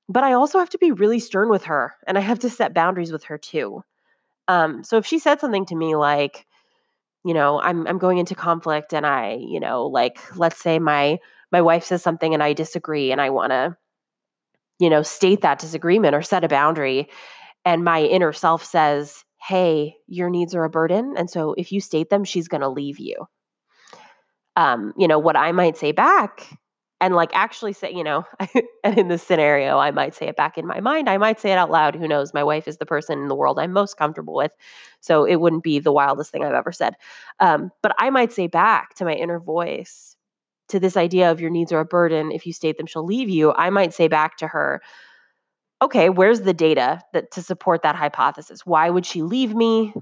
But 0.09 0.23
I 0.23 0.33
also 0.33 0.59
have 0.59 0.69
to 0.71 0.77
be 0.77 0.91
really 0.91 1.19
stern 1.19 1.49
with 1.49 1.65
her 1.65 1.93
and 2.07 2.17
I 2.17 2.21
have 2.21 2.39
to 2.39 2.49
set 2.49 2.73
boundaries 2.73 3.11
with 3.11 3.25
her 3.25 3.37
too. 3.37 3.83
Um, 4.47 4.83
so 4.83 4.97
if 4.97 5.05
she 5.05 5.19
said 5.19 5.39
something 5.39 5.65
to 5.67 5.75
me 5.75 5.95
like, 5.95 6.45
you 7.25 7.33
know, 7.33 7.59
I'm 7.61 7.85
I'm 7.87 7.97
going 7.97 8.17
into 8.19 8.35
conflict 8.35 8.93
and 8.93 9.05
I, 9.05 9.37
you 9.41 9.59
know, 9.59 9.85
like 9.85 10.19
let's 10.37 10.61
say 10.61 10.79
my 10.79 11.19
my 11.51 11.61
wife 11.61 11.83
says 11.83 12.01
something 12.01 12.33
and 12.33 12.43
I 12.43 12.53
disagree 12.53 13.11
and 13.11 13.19
I 13.19 13.29
want 13.29 13.51
to 13.51 13.77
you 14.79 14.89
know, 14.89 15.01
state 15.01 15.41
that 15.41 15.59
disagreement 15.59 16.15
or 16.15 16.21
set 16.21 16.43
a 16.43 16.47
boundary 16.47 17.09
and 17.65 17.83
my 17.83 18.03
inner 18.03 18.31
self 18.31 18.63
says, 18.63 19.23
hey, 19.41 19.95
your 20.07 20.29
needs 20.29 20.55
are 20.55 20.63
a 20.63 20.69
burden. 20.69 21.15
And 21.17 21.29
so 21.29 21.53
if 21.57 21.71
you 21.71 21.81
state 21.81 22.09
them, 22.09 22.23
she's 22.23 22.47
going 22.47 22.61
to 22.61 22.69
leave 22.69 22.99
you. 22.99 23.15
Um, 24.55 24.93
you 24.97 25.07
know, 25.07 25.19
what 25.19 25.35
I 25.35 25.51
might 25.51 25.77
say 25.77 25.91
back 25.91 26.57
and 26.99 27.15
like 27.15 27.29
actually 27.33 27.73
say, 27.73 27.91
you 27.91 28.03
know, 28.03 28.25
and 28.83 28.97
in 28.97 29.07
this 29.07 29.23
scenario, 29.23 29.77
I 29.77 29.91
might 29.91 30.15
say 30.15 30.27
it 30.27 30.35
back 30.35 30.57
in 30.57 30.65
my 30.65 30.79
mind. 30.79 31.09
I 31.09 31.17
might 31.17 31.39
say 31.39 31.51
it 31.51 31.57
out 31.57 31.69
loud. 31.69 31.95
Who 31.95 32.07
knows? 32.07 32.33
My 32.33 32.43
wife 32.43 32.67
is 32.67 32.77
the 32.77 32.85
person 32.85 33.19
in 33.19 33.27
the 33.27 33.35
world 33.35 33.59
I'm 33.59 33.71
most 33.71 33.97
comfortable 33.97 34.33
with. 34.33 34.51
So 35.01 35.23
it 35.23 35.35
wouldn't 35.37 35.63
be 35.63 35.79
the 35.79 35.91
wildest 35.91 36.31
thing 36.31 36.43
I've 36.43 36.53
ever 36.53 36.71
said. 36.71 36.95
Um, 37.39 37.71
but 37.83 37.93
I 37.99 38.09
might 38.09 38.33
say 38.33 38.47
back 38.47 38.95
to 38.95 39.05
my 39.05 39.13
inner 39.13 39.39
voice, 39.39 40.15
to 40.69 40.79
this 40.79 40.97
idea 40.97 41.31
of 41.31 41.39
your 41.39 41.49
needs 41.49 41.71
are 41.71 41.79
a 41.79 41.85
burden. 41.85 42.31
If 42.31 42.45
you 42.45 42.53
state 42.53 42.77
them, 42.77 42.87
she'll 42.87 43.05
leave 43.05 43.29
you. 43.29 43.53
I 43.53 43.69
might 43.69 43.93
say 43.93 44.07
back 44.07 44.37
to 44.37 44.47
her, 44.47 44.81
okay, 45.81 46.09
where's 46.09 46.41
the 46.41 46.53
data 46.53 47.01
that 47.13 47.31
to 47.31 47.41
support 47.41 47.83
that 47.83 47.95
hypothesis? 47.95 48.65
Why 48.65 48.89
would 48.89 49.05
she 49.05 49.21
leave 49.21 49.55
me? 49.55 49.93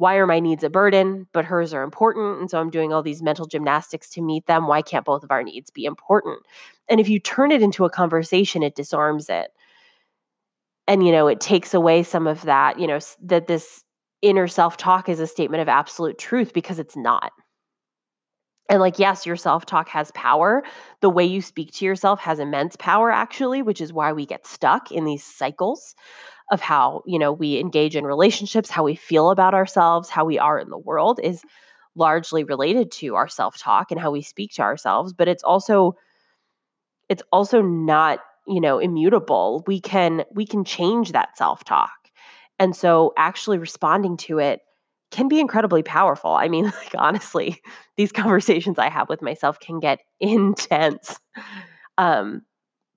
Why 0.00 0.14
are 0.16 0.26
my 0.26 0.40
needs 0.40 0.64
a 0.64 0.70
burden, 0.70 1.26
but 1.34 1.44
hers 1.44 1.74
are 1.74 1.82
important? 1.82 2.40
And 2.40 2.50
so 2.50 2.58
I'm 2.58 2.70
doing 2.70 2.90
all 2.90 3.02
these 3.02 3.22
mental 3.22 3.44
gymnastics 3.44 4.08
to 4.12 4.22
meet 4.22 4.46
them. 4.46 4.66
Why 4.66 4.80
can't 4.80 5.04
both 5.04 5.22
of 5.22 5.30
our 5.30 5.42
needs 5.42 5.70
be 5.70 5.84
important? 5.84 6.38
And 6.88 7.00
if 7.00 7.08
you 7.10 7.20
turn 7.20 7.52
it 7.52 7.60
into 7.60 7.84
a 7.84 7.90
conversation, 7.90 8.62
it 8.62 8.74
disarms 8.74 9.28
it. 9.28 9.50
And, 10.88 11.04
you 11.04 11.12
know, 11.12 11.26
it 11.28 11.38
takes 11.40 11.74
away 11.74 12.02
some 12.02 12.26
of 12.26 12.40
that, 12.42 12.78
you 12.80 12.86
know, 12.86 12.98
that 13.22 13.46
this 13.46 13.84
inner 14.22 14.48
self 14.48 14.78
talk 14.78 15.10
is 15.10 15.20
a 15.20 15.26
statement 15.26 15.60
of 15.60 15.68
absolute 15.68 16.18
truth 16.18 16.54
because 16.54 16.78
it's 16.78 16.96
not. 16.96 17.32
And 18.70 18.80
like, 18.80 18.98
yes, 18.98 19.26
your 19.26 19.36
self 19.36 19.66
talk 19.66 19.88
has 19.88 20.12
power. 20.12 20.62
The 21.00 21.10
way 21.10 21.24
you 21.24 21.42
speak 21.42 21.72
to 21.74 21.84
yourself 21.84 22.20
has 22.20 22.38
immense 22.38 22.76
power, 22.76 23.10
actually, 23.10 23.62
which 23.62 23.80
is 23.80 23.92
why 23.92 24.12
we 24.12 24.24
get 24.24 24.46
stuck 24.46 24.92
in 24.92 25.04
these 25.04 25.24
cycles 25.24 25.94
of 26.50 26.60
how, 26.60 27.02
you 27.06 27.18
know, 27.18 27.32
we 27.32 27.58
engage 27.58 27.96
in 27.96 28.04
relationships, 28.04 28.70
how 28.70 28.82
we 28.82 28.96
feel 28.96 29.30
about 29.30 29.54
ourselves, 29.54 30.10
how 30.10 30.24
we 30.24 30.38
are 30.38 30.58
in 30.58 30.70
the 30.70 30.78
world 30.78 31.20
is 31.22 31.42
largely 31.94 32.44
related 32.44 32.90
to 32.90 33.14
our 33.14 33.28
self 33.28 33.58
talk 33.58 33.90
and 33.90 34.00
how 34.00 34.10
we 34.10 34.22
speak 34.22 34.52
to 34.54 34.62
ourselves. 34.62 35.12
But 35.12 35.28
it's 35.28 35.42
also, 35.42 35.96
it's 37.08 37.22
also 37.32 37.62
not, 37.62 38.20
you 38.46 38.60
know, 38.60 38.78
immutable. 38.78 39.64
We 39.66 39.80
can, 39.80 40.24
we 40.32 40.46
can 40.46 40.64
change 40.64 41.12
that 41.12 41.36
self 41.36 41.64
talk. 41.64 41.90
And 42.58 42.76
so 42.76 43.12
actually 43.16 43.58
responding 43.58 44.16
to 44.18 44.38
it 44.38 44.60
can 45.10 45.28
be 45.28 45.40
incredibly 45.40 45.82
powerful. 45.82 46.32
I 46.32 46.48
mean, 46.48 46.64
like 46.64 46.94
honestly, 46.96 47.60
these 47.96 48.12
conversations 48.12 48.78
I 48.78 48.88
have 48.88 49.08
with 49.08 49.22
myself 49.22 49.58
can 49.60 49.80
get 49.80 50.00
intense. 50.20 51.18
Um, 51.98 52.42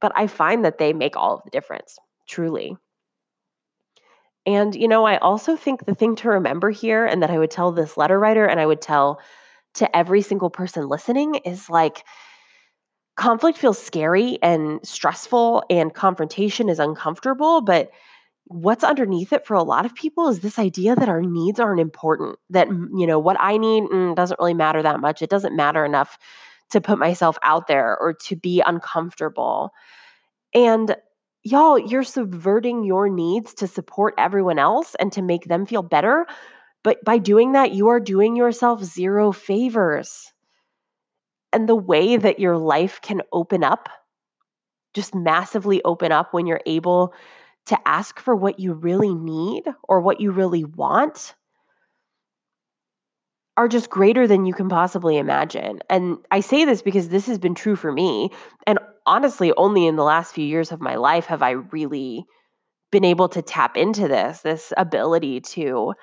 but 0.01 0.11
I 0.15 0.27
find 0.27 0.65
that 0.65 0.79
they 0.79 0.93
make 0.93 1.15
all 1.15 1.35
of 1.35 1.43
the 1.43 1.49
difference, 1.49 1.97
truly. 2.27 2.77
And, 4.45 4.75
you 4.75 4.87
know, 4.87 5.05
I 5.05 5.17
also 5.17 5.55
think 5.55 5.85
the 5.85 5.95
thing 5.95 6.15
to 6.17 6.29
remember 6.29 6.69
here, 6.69 7.05
and 7.05 7.23
that 7.23 7.29
I 7.31 7.39
would 7.39 7.51
tell 7.51 7.71
this 7.71 7.95
letter 7.97 8.19
writer 8.19 8.45
and 8.45 8.59
I 8.59 8.65
would 8.65 8.81
tell 8.81 9.19
to 9.75 9.95
every 9.97 10.21
single 10.21 10.49
person 10.49 10.87
listening 10.87 11.35
is 11.45 11.69
like, 11.69 12.03
conflict 13.15 13.57
feels 13.57 13.81
scary 13.81 14.39
and 14.41 14.79
stressful, 14.83 15.63
and 15.69 15.93
confrontation 15.93 16.67
is 16.69 16.79
uncomfortable, 16.79 17.61
but 17.61 17.91
what's 18.47 18.83
underneath 18.85 19.33
it 19.33 19.45
for 19.45 19.55
a 19.55 19.63
lot 19.63 19.85
of 19.85 19.95
people 19.95 20.29
is 20.29 20.41
this 20.41 20.59
idea 20.59 20.95
that 20.95 21.09
our 21.09 21.21
needs 21.21 21.59
aren't 21.59 21.81
important 21.81 22.37
that 22.49 22.67
you 22.69 23.07
know 23.07 23.19
what 23.19 23.37
i 23.39 23.57
need 23.57 23.83
mm, 23.85 24.15
doesn't 24.15 24.39
really 24.39 24.53
matter 24.53 24.83
that 24.83 24.99
much. 25.01 25.21
It 25.23 25.29
doesn't 25.31 25.55
matter 25.55 25.85
enough 25.85 26.17
to 26.71 26.81
put 26.81 26.99
myself 26.99 27.37
out 27.43 27.67
there 27.67 27.97
or 27.99 28.13
to 28.13 28.35
be 28.35 28.61
uncomfortable. 28.65 29.71
And 30.53 30.95
y'all 31.43 31.77
you're 31.77 32.03
subverting 32.03 32.83
your 32.83 33.09
needs 33.09 33.53
to 33.53 33.67
support 33.67 34.13
everyone 34.17 34.59
else 34.59 34.95
and 34.99 35.11
to 35.11 35.21
make 35.21 35.45
them 35.45 35.65
feel 35.65 35.83
better 35.83 36.25
but 36.83 37.03
by 37.03 37.17
doing 37.17 37.51
that 37.53 37.71
you 37.71 37.87
are 37.89 37.99
doing 37.99 38.35
yourself 38.35 38.83
zero 38.83 39.31
favors 39.31 40.31
and 41.51 41.67
the 41.69 41.75
way 41.75 42.17
that 42.17 42.39
your 42.39 42.57
life 42.57 43.01
can 43.01 43.21
open 43.31 43.63
up 43.63 43.89
just 44.93 45.15
massively 45.15 45.81
open 45.83 46.11
up 46.11 46.33
when 46.33 46.45
you're 46.45 46.61
able 46.65 47.13
to 47.65 47.77
ask 47.87 48.19
for 48.19 48.35
what 48.35 48.59
you 48.59 48.73
really 48.73 49.13
need 49.13 49.63
or 49.83 50.01
what 50.01 50.19
you 50.19 50.31
really 50.31 50.63
want 50.63 51.35
are 53.55 53.67
just 53.67 53.89
greater 53.89 54.27
than 54.27 54.45
you 54.45 54.53
can 54.53 54.67
possibly 54.67 55.17
imagine. 55.17 55.79
And 55.89 56.17
I 56.31 56.39
say 56.39 56.65
this 56.65 56.81
because 56.81 57.09
this 57.09 57.27
has 57.27 57.37
been 57.37 57.53
true 57.55 57.75
for 57.75 57.91
me. 57.91 58.31
And 58.65 58.79
honestly, 59.05 59.53
only 59.57 59.87
in 59.87 59.95
the 59.95 60.03
last 60.03 60.33
few 60.33 60.45
years 60.45 60.71
of 60.71 60.81
my 60.81 60.95
life 60.95 61.25
have 61.25 61.41
I 61.41 61.51
really 61.51 62.25
been 62.91 63.05
able 63.05 63.29
to 63.29 63.41
tap 63.41 63.75
into 63.77 64.07
this, 64.07 64.41
this 64.41 64.71
ability 64.77 65.41
to 65.41 65.93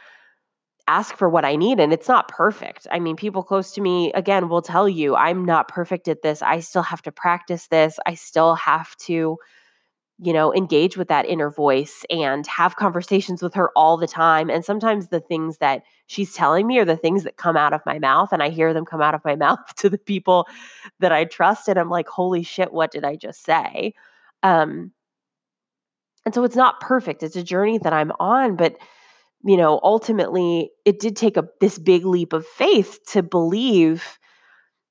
ask 0.89 1.17
for 1.17 1.29
what 1.29 1.45
I 1.45 1.57
need. 1.57 1.79
And 1.79 1.93
it's 1.93 2.09
not 2.09 2.29
perfect. 2.29 2.87
I 2.91 2.99
mean, 2.99 3.17
people 3.17 3.45
close 3.45 3.73
to 3.73 3.81
me, 3.81 4.13
again, 4.13 4.49
will 4.49 4.63
tell 4.63 4.89
you, 4.89 5.15
I'm 5.15 5.45
not 5.45 5.69
perfect 5.69 6.09
at 6.09 6.23
this. 6.23 6.43
I 6.43 6.61
still 6.61 6.83
have 6.83 7.03
to 7.03 7.13
practice 7.13 7.69
this. 7.69 7.99
I 8.07 8.15
still 8.15 8.57
have 8.57 8.97
to 9.07 9.37
you 10.23 10.33
know, 10.35 10.53
engage 10.53 10.99
with 10.99 11.09
that 11.09 11.27
inner 11.27 11.51
voice 11.51 12.05
and 12.11 12.47
have 12.47 12.77
conversations 12.77 13.43
with 13.43 13.55
her 13.55 13.71
all 13.75 13.97
the 13.97 14.07
time. 14.07 14.51
And 14.51 14.65
sometimes 14.65 15.09
the 15.09 15.21
things 15.21 15.59
that 15.59 15.83
she's 16.09 16.35
telling 16.35 16.67
me 16.67 16.79
are 16.79 16.85
the 16.85 16.97
things 16.97 17.25
that 17.25 17.39
come 17.39 17.57
out 17.57 17.73
of 17.73 17.81
my 17.87 17.99
mouth, 17.99 18.31
and 18.31 18.43
I 18.43 18.51
hear 18.51 18.75
them 18.75 18.85
come 18.85 19.01
out 19.01 19.15
of 19.15 19.25
my 19.25 19.35
mouth 19.47 19.75
to 19.77 19.89
the 19.89 19.99
people 19.99 20.47
that 20.99 21.13
I 21.13 21.25
trust. 21.25 21.69
And 21.69 21.79
I'm 21.79 21.89
like, 21.89 22.09
holy 22.09 22.43
shit, 22.43 22.73
what 22.73 22.91
did 22.91 23.05
I 23.05 23.17
just 23.17 23.45
say? 23.45 23.95
Um, 24.43 24.93
and 26.27 26.35
so 26.35 26.45
it's 26.45 26.57
not 26.57 26.81
perfect. 26.81 27.23
It's 27.23 27.37
a 27.37 27.43
journey 27.43 27.79
that 27.79 27.95
I'm 27.95 28.13
on, 28.21 28.57
but 28.57 28.77
you 29.43 29.57
know, 29.57 29.81
ultimately, 29.83 30.71
it 30.85 31.01
did 31.01 31.17
take 31.17 31.39
a 31.39 31.49
this 31.61 31.79
big 31.79 32.05
leap 32.05 32.35
of 32.35 32.47
faith 32.47 32.99
to 33.09 33.23
believe 33.23 34.19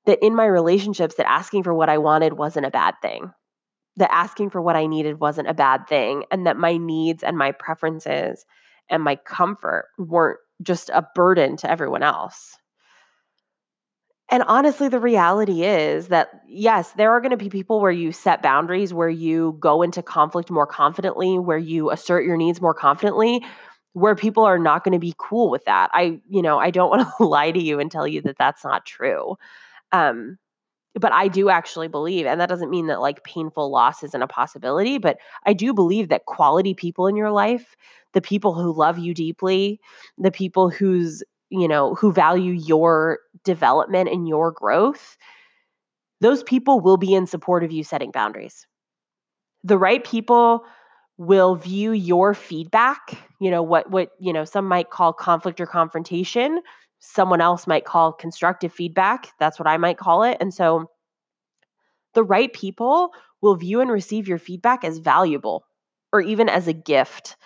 that 0.06 0.18
in 0.22 0.34
my 0.34 0.46
relationships 0.46 1.14
that 1.16 1.30
asking 1.30 1.62
for 1.62 1.72
what 1.72 1.88
I 1.88 1.98
wanted 1.98 2.32
wasn't 2.32 2.66
a 2.66 2.70
bad 2.70 2.94
thing. 3.00 3.32
That 3.96 4.12
asking 4.12 4.50
for 4.50 4.62
what 4.62 4.76
I 4.76 4.86
needed 4.86 5.20
wasn't 5.20 5.48
a 5.48 5.54
bad 5.54 5.86
thing 5.88 6.24
and 6.30 6.46
that 6.46 6.56
my 6.56 6.76
needs 6.76 7.22
and 7.22 7.36
my 7.36 7.52
preferences 7.52 8.46
and 8.88 9.02
my 9.02 9.16
comfort 9.16 9.86
weren't 9.98 10.38
just 10.62 10.90
a 10.90 11.06
burden 11.14 11.56
to 11.58 11.70
everyone 11.70 12.02
else. 12.02 12.56
And 14.30 14.44
honestly, 14.44 14.88
the 14.88 15.00
reality 15.00 15.64
is 15.64 16.08
that 16.08 16.42
yes, 16.46 16.92
there 16.92 17.10
are 17.10 17.20
going 17.20 17.32
to 17.32 17.36
be 17.36 17.48
people 17.48 17.80
where 17.80 17.90
you 17.90 18.12
set 18.12 18.42
boundaries, 18.42 18.94
where 18.94 19.08
you 19.08 19.56
go 19.58 19.82
into 19.82 20.02
conflict 20.02 20.50
more 20.50 20.66
confidently, 20.66 21.38
where 21.38 21.58
you 21.58 21.90
assert 21.90 22.24
your 22.24 22.36
needs 22.36 22.60
more 22.60 22.74
confidently, 22.74 23.44
where 23.94 24.14
people 24.14 24.44
are 24.44 24.58
not 24.58 24.84
going 24.84 24.92
to 24.92 25.00
be 25.00 25.14
cool 25.18 25.50
with 25.50 25.64
that. 25.64 25.90
I, 25.92 26.20
you 26.28 26.42
know, 26.42 26.58
I 26.58 26.70
don't 26.70 26.90
want 26.96 27.08
to 27.18 27.24
lie 27.24 27.50
to 27.50 27.60
you 27.60 27.80
and 27.80 27.90
tell 27.90 28.06
you 28.06 28.22
that 28.22 28.38
that's 28.38 28.62
not 28.64 28.86
true. 28.86 29.34
Um, 29.90 30.38
but 30.94 31.12
I 31.12 31.28
do 31.28 31.48
actually 31.48 31.88
believe, 31.88 32.26
and 32.26 32.40
that 32.40 32.48
doesn't 32.48 32.70
mean 32.70 32.88
that 32.88 33.00
like 33.00 33.22
painful 33.24 33.70
loss 33.70 34.02
isn't 34.02 34.22
a 34.22 34.26
possibility, 34.26 34.98
but 34.98 35.18
I 35.46 35.52
do 35.52 35.72
believe 35.72 36.08
that 36.08 36.26
quality 36.26 36.74
people 36.74 37.06
in 37.06 37.16
your 37.16 37.30
life, 37.30 37.76
the 38.12 38.20
people 38.20 38.54
who 38.54 38.72
love 38.72 38.98
you 38.98 39.14
deeply, 39.14 39.80
the 40.18 40.32
people 40.32 40.68
who's, 40.68 41.22
you 41.50 41.68
know, 41.68 41.94
who 41.94 42.12
value 42.12 42.52
your 42.52 43.20
development 43.44 44.08
and 44.08 44.28
your 44.28 44.50
growth, 44.50 45.16
those 46.20 46.42
people 46.42 46.80
will 46.80 46.96
be 46.96 47.14
in 47.14 47.26
support 47.26 47.62
of 47.64 47.70
you 47.72 47.84
setting 47.84 48.10
boundaries. 48.10 48.66
The 49.62 49.78
right 49.78 50.04
people 50.04 50.64
will 51.18 51.54
view 51.54 51.92
your 51.92 52.34
feedback, 52.34 53.18
you 53.40 53.50
know, 53.50 53.62
what 53.62 53.90
what, 53.90 54.10
you 54.18 54.32
know, 54.32 54.44
some 54.44 54.66
might 54.66 54.90
call 54.90 55.12
conflict 55.12 55.60
or 55.60 55.66
confrontation, 55.66 56.60
someone 57.00 57.40
else 57.40 57.66
might 57.66 57.84
call 57.84 58.12
constructive 58.12 58.72
feedback. 58.72 59.32
That's 59.38 59.58
what 59.58 59.66
I 59.66 59.78
might 59.78 59.98
call 59.98 60.22
it. 60.22 60.36
And 60.40 60.54
so 60.54 60.90
the 62.14 62.22
right 62.22 62.52
people 62.52 63.10
will 63.40 63.56
view 63.56 63.80
and 63.80 63.90
receive 63.90 64.28
your 64.28 64.38
feedback 64.38 64.84
as 64.84 64.98
valuable 64.98 65.64
or 66.12 66.20
even 66.20 66.48
as 66.48 66.68
a 66.68 66.72
gift. 66.72 67.36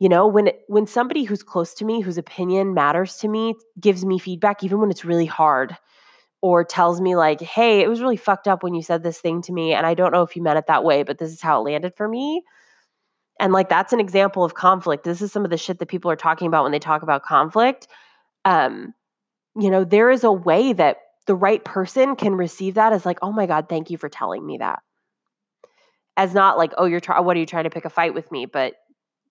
You 0.00 0.08
know, 0.08 0.26
when 0.26 0.50
when 0.66 0.86
somebody 0.86 1.24
who's 1.24 1.42
close 1.42 1.74
to 1.74 1.84
me, 1.84 2.00
whose 2.00 2.18
opinion 2.18 2.74
matters 2.74 3.16
to 3.18 3.28
me, 3.28 3.54
gives 3.80 4.04
me 4.04 4.18
feedback 4.18 4.64
even 4.64 4.80
when 4.80 4.90
it's 4.90 5.04
really 5.04 5.26
hard 5.26 5.76
or 6.42 6.64
tells 6.64 7.00
me 7.00 7.16
like, 7.16 7.40
"Hey, 7.40 7.80
it 7.80 7.88
was 7.88 8.00
really 8.00 8.16
fucked 8.16 8.48
up 8.48 8.62
when 8.62 8.74
you 8.74 8.82
said 8.82 9.02
this 9.02 9.20
thing 9.20 9.42
to 9.42 9.52
me 9.52 9.72
and 9.74 9.86
I 9.86 9.94
don't 9.94 10.12
know 10.12 10.22
if 10.22 10.36
you 10.36 10.42
meant 10.42 10.58
it 10.58 10.66
that 10.66 10.84
way, 10.84 11.02
but 11.02 11.18
this 11.18 11.32
is 11.32 11.40
how 11.42 11.60
it 11.60 11.64
landed 11.64 11.94
for 11.96 12.08
me." 12.08 12.42
And 13.40 13.52
like 13.52 13.68
that's 13.68 13.92
an 13.92 14.00
example 14.00 14.44
of 14.44 14.54
conflict. 14.54 15.04
This 15.04 15.22
is 15.22 15.32
some 15.32 15.44
of 15.44 15.50
the 15.50 15.58
shit 15.58 15.78
that 15.78 15.88
people 15.88 16.10
are 16.10 16.16
talking 16.16 16.48
about 16.48 16.62
when 16.64 16.72
they 16.72 16.78
talk 16.78 17.02
about 17.02 17.22
conflict 17.22 17.88
um, 18.44 18.94
you 19.56 19.70
know, 19.70 19.84
there 19.84 20.10
is 20.10 20.24
a 20.24 20.32
way 20.32 20.72
that 20.72 20.98
the 21.26 21.34
right 21.34 21.64
person 21.64 22.16
can 22.16 22.34
receive 22.34 22.74
that 22.74 22.92
as 22.92 23.06
like, 23.06 23.18
oh 23.22 23.32
my 23.32 23.46
God, 23.46 23.68
thank 23.68 23.90
you 23.90 23.96
for 23.96 24.08
telling 24.08 24.44
me 24.44 24.58
that. 24.58 24.80
As 26.16 26.34
not 26.34 26.58
like, 26.58 26.72
oh, 26.76 26.84
you're 26.84 27.00
trying, 27.00 27.24
what 27.24 27.36
are 27.36 27.40
you 27.40 27.46
trying 27.46 27.64
to 27.64 27.70
pick 27.70 27.84
a 27.84 27.90
fight 27.90 28.14
with 28.14 28.30
me? 28.30 28.46
But 28.46 28.74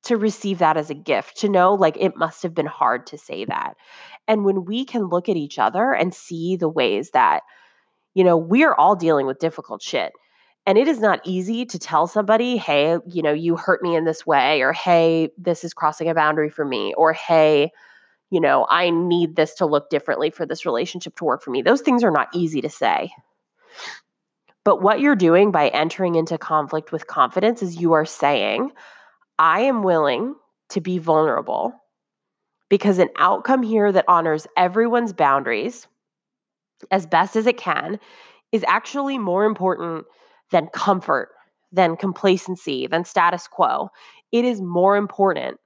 to 0.03 0.17
receive 0.17 0.59
that 0.59 0.75
as 0.75 0.89
a 0.89 0.95
gift, 0.95 1.37
to 1.37 1.49
know 1.49 1.73
like 1.73 1.95
it 1.97 2.17
must 2.17 2.43
have 2.43 2.53
been 2.53 2.65
hard 2.65 3.07
to 3.07 3.17
say 3.17 3.45
that. 3.45 3.75
And 4.27 4.43
when 4.43 4.65
we 4.65 4.85
can 4.85 5.07
look 5.07 5.29
at 5.29 5.37
each 5.37 5.59
other 5.59 5.93
and 5.93 6.13
see 6.13 6.55
the 6.55 6.69
ways 6.69 7.11
that, 7.11 7.43
you 8.13 8.23
know, 8.23 8.37
we're 8.37 8.73
all 8.73 8.95
dealing 8.95 9.25
with 9.25 9.39
difficult 9.39 9.81
shit. 9.81 10.11
And 10.65 10.77
it 10.77 10.87
is 10.87 10.99
not 10.99 11.21
easy 11.25 11.65
to 11.65 11.79
tell 11.79 12.07
somebody, 12.07 12.57
hey, 12.57 12.97
you 13.07 13.21
know, 13.21 13.33
you 13.33 13.55
hurt 13.57 13.81
me 13.81 13.95
in 13.95 14.05
this 14.05 14.25
way, 14.25 14.61
or 14.61 14.71
hey, 14.71 15.29
this 15.37 15.63
is 15.63 15.73
crossing 15.73 16.09
a 16.09 16.13
boundary 16.13 16.49
for 16.49 16.63
me, 16.63 16.93
or 16.95 17.11
hey, 17.11 17.71
you 18.33 18.39
know, 18.39 18.65
I 18.67 18.89
need 18.89 19.35
this 19.35 19.53
to 19.55 19.67
look 19.67 19.91
differently 19.91 20.31
for 20.31 20.43
this 20.43 20.65
relationship 20.65 21.15
to 21.17 21.23
work 21.23 21.43
for 21.43 21.51
me. 21.51 21.61
Those 21.61 21.81
things 21.81 22.03
are 22.03 22.09
not 22.09 22.29
easy 22.33 22.61
to 22.61 22.69
say. 22.69 23.11
But 24.65 24.81
what 24.81 24.99
you're 24.99 25.15
doing 25.15 25.51
by 25.51 25.67
entering 25.67 26.15
into 26.15 26.39
conflict 26.39 26.91
with 26.91 27.05
confidence 27.05 27.61
is 27.61 27.79
you 27.79 27.93
are 27.93 28.05
saying, 28.05 28.71
I 29.37 29.59
am 29.59 29.83
willing 29.83 30.33
to 30.69 30.81
be 30.81 30.97
vulnerable 30.97 31.75
because 32.69 32.97
an 32.97 33.09
outcome 33.19 33.61
here 33.61 33.91
that 33.91 34.05
honors 34.07 34.47
everyone's 34.57 35.13
boundaries 35.13 35.85
as 36.89 37.05
best 37.05 37.35
as 37.35 37.45
it 37.45 37.57
can 37.57 37.99
is 38.51 38.65
actually 38.67 39.19
more 39.19 39.45
important 39.45 40.05
than 40.49 40.69
comfort, 40.73 41.29
than 41.71 41.97
complacency, 41.97 42.87
than 42.87 43.05
status 43.05 43.47
quo. 43.47 43.89
It 44.31 44.43
is 44.43 44.59
more 44.59 44.97
important 44.97 45.59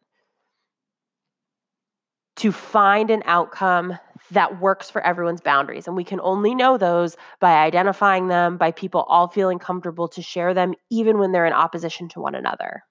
to 2.37 2.51
find 2.51 3.09
an 3.09 3.23
outcome 3.25 3.97
that 4.31 4.59
works 4.59 4.89
for 4.89 5.01
everyone's 5.01 5.41
boundaries. 5.41 5.87
And 5.87 5.95
we 5.95 6.03
can 6.03 6.19
only 6.21 6.53
know 6.53 6.77
those 6.77 7.15
by 7.39 7.63
identifying 7.63 8.27
them, 8.27 8.57
by 8.57 8.71
people 8.71 9.03
all 9.03 9.27
feeling 9.27 9.59
comfortable 9.59 10.07
to 10.09 10.21
share 10.21 10.53
them, 10.53 10.73
even 10.89 11.17
when 11.17 11.31
they're 11.31 11.45
in 11.45 11.53
opposition 11.53 12.09
to 12.09 12.21
one 12.21 12.35
another. 12.35 12.83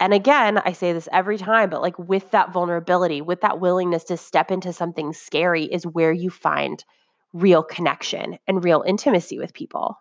And 0.00 0.14
again, 0.14 0.58
I 0.58 0.72
say 0.72 0.92
this 0.92 1.08
every 1.12 1.38
time, 1.38 1.70
but 1.70 1.82
like 1.82 1.98
with 1.98 2.30
that 2.30 2.52
vulnerability, 2.52 3.20
with 3.20 3.40
that 3.40 3.60
willingness 3.60 4.04
to 4.04 4.16
step 4.16 4.50
into 4.50 4.72
something 4.72 5.12
scary, 5.12 5.64
is 5.64 5.84
where 5.84 6.12
you 6.12 6.30
find 6.30 6.84
real 7.32 7.64
connection 7.64 8.38
and 8.46 8.62
real 8.62 8.84
intimacy 8.86 9.38
with 9.38 9.52
people. 9.52 9.96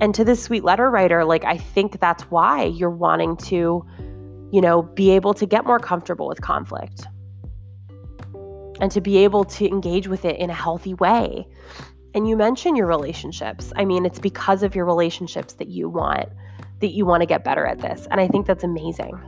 And 0.00 0.14
to 0.14 0.24
this 0.24 0.42
sweet 0.42 0.64
letter 0.64 0.90
writer, 0.90 1.24
like, 1.24 1.44
I 1.44 1.56
think 1.56 2.00
that's 2.00 2.24
why 2.24 2.64
you're 2.64 2.90
wanting 2.90 3.36
to, 3.38 3.84
you 4.52 4.60
know, 4.60 4.82
be 4.82 5.10
able 5.10 5.34
to 5.34 5.46
get 5.46 5.64
more 5.64 5.78
comfortable 5.78 6.28
with 6.28 6.40
conflict 6.40 7.06
and 8.80 8.92
to 8.92 9.00
be 9.00 9.18
able 9.18 9.44
to 9.44 9.66
engage 9.66 10.06
with 10.06 10.24
it 10.24 10.36
in 10.38 10.50
a 10.50 10.54
healthy 10.54 10.94
way. 10.94 11.46
And 12.14 12.28
you 12.28 12.36
mention 12.36 12.76
your 12.76 12.86
relationships. 12.86 13.72
I 13.76 13.84
mean, 13.84 14.06
it's 14.06 14.20
because 14.20 14.62
of 14.62 14.74
your 14.74 14.84
relationships 14.84 15.54
that 15.54 15.68
you 15.68 15.88
want 15.88 16.28
that 16.80 16.92
you 16.92 17.04
want 17.04 17.22
to 17.22 17.26
get 17.26 17.44
better 17.44 17.66
at 17.66 17.80
this. 17.80 18.06
And 18.10 18.20
I 18.20 18.28
think 18.28 18.46
that's 18.46 18.64
amazing. 18.64 19.18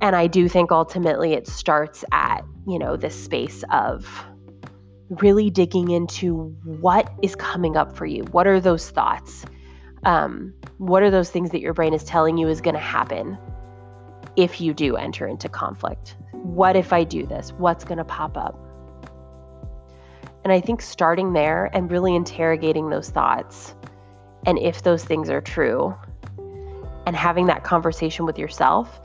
And 0.00 0.16
I 0.16 0.26
do 0.26 0.48
think 0.48 0.72
ultimately 0.72 1.34
it 1.34 1.46
starts 1.46 2.04
at, 2.10 2.42
you 2.66 2.78
know, 2.78 2.96
this 2.96 3.14
space 3.14 3.62
of 3.70 4.24
really 5.20 5.50
digging 5.50 5.90
into 5.90 6.54
what 6.64 7.12
is 7.22 7.36
coming 7.36 7.76
up 7.76 7.96
for 7.96 8.06
you. 8.06 8.24
What 8.30 8.46
are 8.46 8.60
those 8.60 8.90
thoughts? 8.90 9.44
Um, 10.04 10.54
what 10.78 11.02
are 11.02 11.10
those 11.10 11.30
things 11.30 11.50
that 11.50 11.60
your 11.60 11.74
brain 11.74 11.94
is 11.94 12.04
telling 12.04 12.36
you 12.38 12.48
is 12.48 12.60
going 12.60 12.74
to 12.74 12.80
happen 12.80 13.38
if 14.36 14.60
you 14.60 14.72
do 14.72 14.96
enter 14.96 15.26
into 15.26 15.48
conflict? 15.48 16.16
What 16.32 16.76
if 16.76 16.92
I 16.92 17.04
do 17.04 17.26
this? 17.26 17.52
What's 17.52 17.84
going 17.84 17.98
to 17.98 18.04
pop 18.04 18.36
up? 18.36 18.58
And 20.44 20.52
I 20.52 20.60
think 20.60 20.82
starting 20.82 21.34
there 21.34 21.70
and 21.72 21.90
really 21.90 22.16
interrogating 22.16 22.90
those 22.90 23.10
thoughts 23.10 23.74
and 24.46 24.58
if 24.58 24.82
those 24.82 25.04
things 25.04 25.30
are 25.30 25.40
true 25.40 25.94
and 27.06 27.14
having 27.14 27.46
that 27.46 27.62
conversation 27.62 28.26
with 28.26 28.38
yourself, 28.38 29.00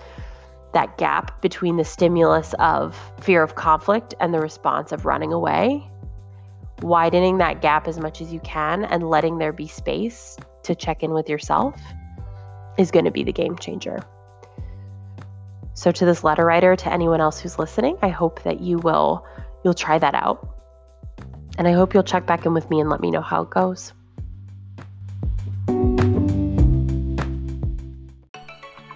that 0.73 0.97
gap 0.97 1.41
between 1.41 1.77
the 1.77 1.85
stimulus 1.85 2.53
of 2.59 2.97
fear 3.21 3.43
of 3.43 3.55
conflict 3.55 4.13
and 4.19 4.33
the 4.33 4.39
response 4.39 4.91
of 4.91 5.05
running 5.05 5.31
away, 5.31 5.87
widening 6.81 7.37
that 7.37 7.61
gap 7.61 7.87
as 7.87 7.99
much 7.99 8.21
as 8.21 8.31
you 8.31 8.39
can 8.41 8.85
and 8.85 9.09
letting 9.09 9.37
there 9.37 9.53
be 9.53 9.67
space 9.67 10.37
to 10.63 10.75
check 10.75 11.03
in 11.03 11.13
with 11.13 11.29
yourself 11.29 11.79
is 12.77 12.91
going 12.91 13.05
to 13.05 13.11
be 13.11 13.23
the 13.23 13.33
game 13.33 13.57
changer. 13.57 13.99
So 15.73 15.91
to 15.91 16.05
this 16.05 16.23
letter 16.23 16.45
writer, 16.45 16.75
to 16.75 16.91
anyone 16.91 17.21
else 17.21 17.39
who's 17.39 17.59
listening, 17.59 17.97
I 18.01 18.09
hope 18.09 18.43
that 18.43 18.61
you 18.61 18.79
will 18.79 19.25
you'll 19.63 19.73
try 19.73 19.99
that 19.99 20.15
out. 20.15 20.47
And 21.57 21.67
I 21.67 21.71
hope 21.71 21.93
you'll 21.93 22.03
check 22.03 22.25
back 22.25 22.45
in 22.45 22.53
with 22.53 22.69
me 22.69 22.79
and 22.79 22.89
let 22.89 22.99
me 22.99 23.11
know 23.11 23.21
how 23.21 23.43
it 23.43 23.49
goes. 23.49 23.93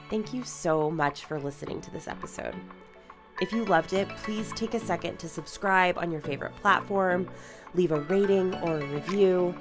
Thank 0.10 0.34
you 0.34 0.44
so 0.44 0.91
much 0.91 1.26
for 1.26 1.39
listening 1.39 1.82
to 1.82 1.91
this 1.91 2.08
episode. 2.08 2.56
If 3.41 3.51
you 3.51 3.65
loved 3.65 3.93
it, 3.93 4.08
please 4.17 4.54
take 4.54 4.75
a 4.75 4.80
second 4.80 5.17
to 5.17 5.27
subscribe 5.27 5.97
on 5.97 6.12
your 6.12 6.21
favorite 6.21 6.56
platform, 6.58 7.27
leave 7.73 7.91
a 7.91 8.01
rating 8.01 8.54
or 8.62 8.77
a 8.77 8.86
review, 8.86 9.56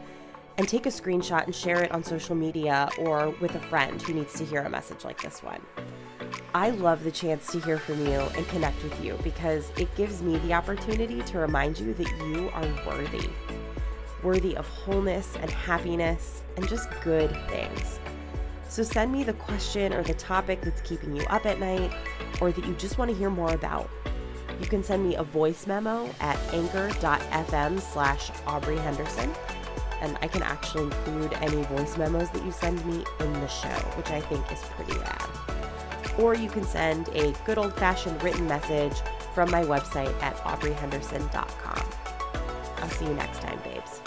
and 0.58 0.68
take 0.68 0.84
a 0.84 0.90
screenshot 0.90 1.46
and 1.46 1.54
share 1.54 1.82
it 1.82 1.90
on 1.90 2.04
social 2.04 2.34
media 2.34 2.90
or 2.98 3.30
with 3.40 3.54
a 3.54 3.58
friend 3.58 4.02
who 4.02 4.12
needs 4.12 4.34
to 4.34 4.44
hear 4.44 4.60
a 4.60 4.68
message 4.68 5.02
like 5.02 5.22
this 5.22 5.42
one. 5.42 5.62
I 6.54 6.70
love 6.70 7.04
the 7.04 7.10
chance 7.10 7.50
to 7.52 7.60
hear 7.60 7.78
from 7.78 8.04
you 8.06 8.20
and 8.20 8.46
connect 8.48 8.82
with 8.82 9.02
you 9.02 9.18
because 9.24 9.72
it 9.78 9.88
gives 9.96 10.20
me 10.20 10.36
the 10.38 10.52
opportunity 10.52 11.22
to 11.22 11.38
remind 11.38 11.80
you 11.80 11.94
that 11.94 12.08
you 12.28 12.50
are 12.52 12.86
worthy. 12.86 13.30
Worthy 14.22 14.58
of 14.58 14.68
wholeness 14.68 15.36
and 15.40 15.50
happiness 15.50 16.42
and 16.58 16.68
just 16.68 16.90
good 17.02 17.34
things. 17.48 17.98
So 18.70 18.84
send 18.84 19.10
me 19.10 19.24
the 19.24 19.32
question 19.32 19.92
or 19.92 20.04
the 20.04 20.14
topic 20.14 20.60
that's 20.60 20.80
keeping 20.82 21.16
you 21.16 21.24
up 21.24 21.44
at 21.44 21.58
night 21.58 21.92
or 22.40 22.52
that 22.52 22.64
you 22.64 22.72
just 22.74 22.98
want 22.98 23.10
to 23.10 23.16
hear 23.16 23.28
more 23.28 23.52
about. 23.52 23.90
You 24.60 24.66
can 24.66 24.84
send 24.84 25.04
me 25.04 25.16
a 25.16 25.24
voice 25.24 25.66
memo 25.66 26.08
at 26.20 26.38
anchor.fm 26.54 27.80
slash 27.80 28.30
Aubree 28.46 28.78
Henderson 28.78 29.34
and 30.00 30.16
I 30.22 30.28
can 30.28 30.44
actually 30.44 30.84
include 30.84 31.32
any 31.40 31.64
voice 31.64 31.98
memos 31.98 32.30
that 32.30 32.44
you 32.44 32.52
send 32.52 32.84
me 32.86 33.04
in 33.18 33.32
the 33.32 33.48
show, 33.48 33.68
which 33.96 34.10
I 34.10 34.20
think 34.20 34.50
is 34.52 34.60
pretty 34.60 34.96
rad. 34.98 35.28
or 36.16 36.36
you 36.36 36.48
can 36.48 36.64
send 36.64 37.08
a 37.08 37.32
good 37.44 37.58
old 37.58 37.74
fashioned 37.74 38.22
written 38.22 38.46
message 38.46 38.96
from 39.34 39.50
my 39.50 39.64
website 39.64 40.14
at 40.22 40.36
aubreehenderson.com. 40.36 41.90
I'll 42.76 42.88
see 42.90 43.06
you 43.06 43.14
next 43.14 43.42
time, 43.42 43.58
babes. 43.64 44.00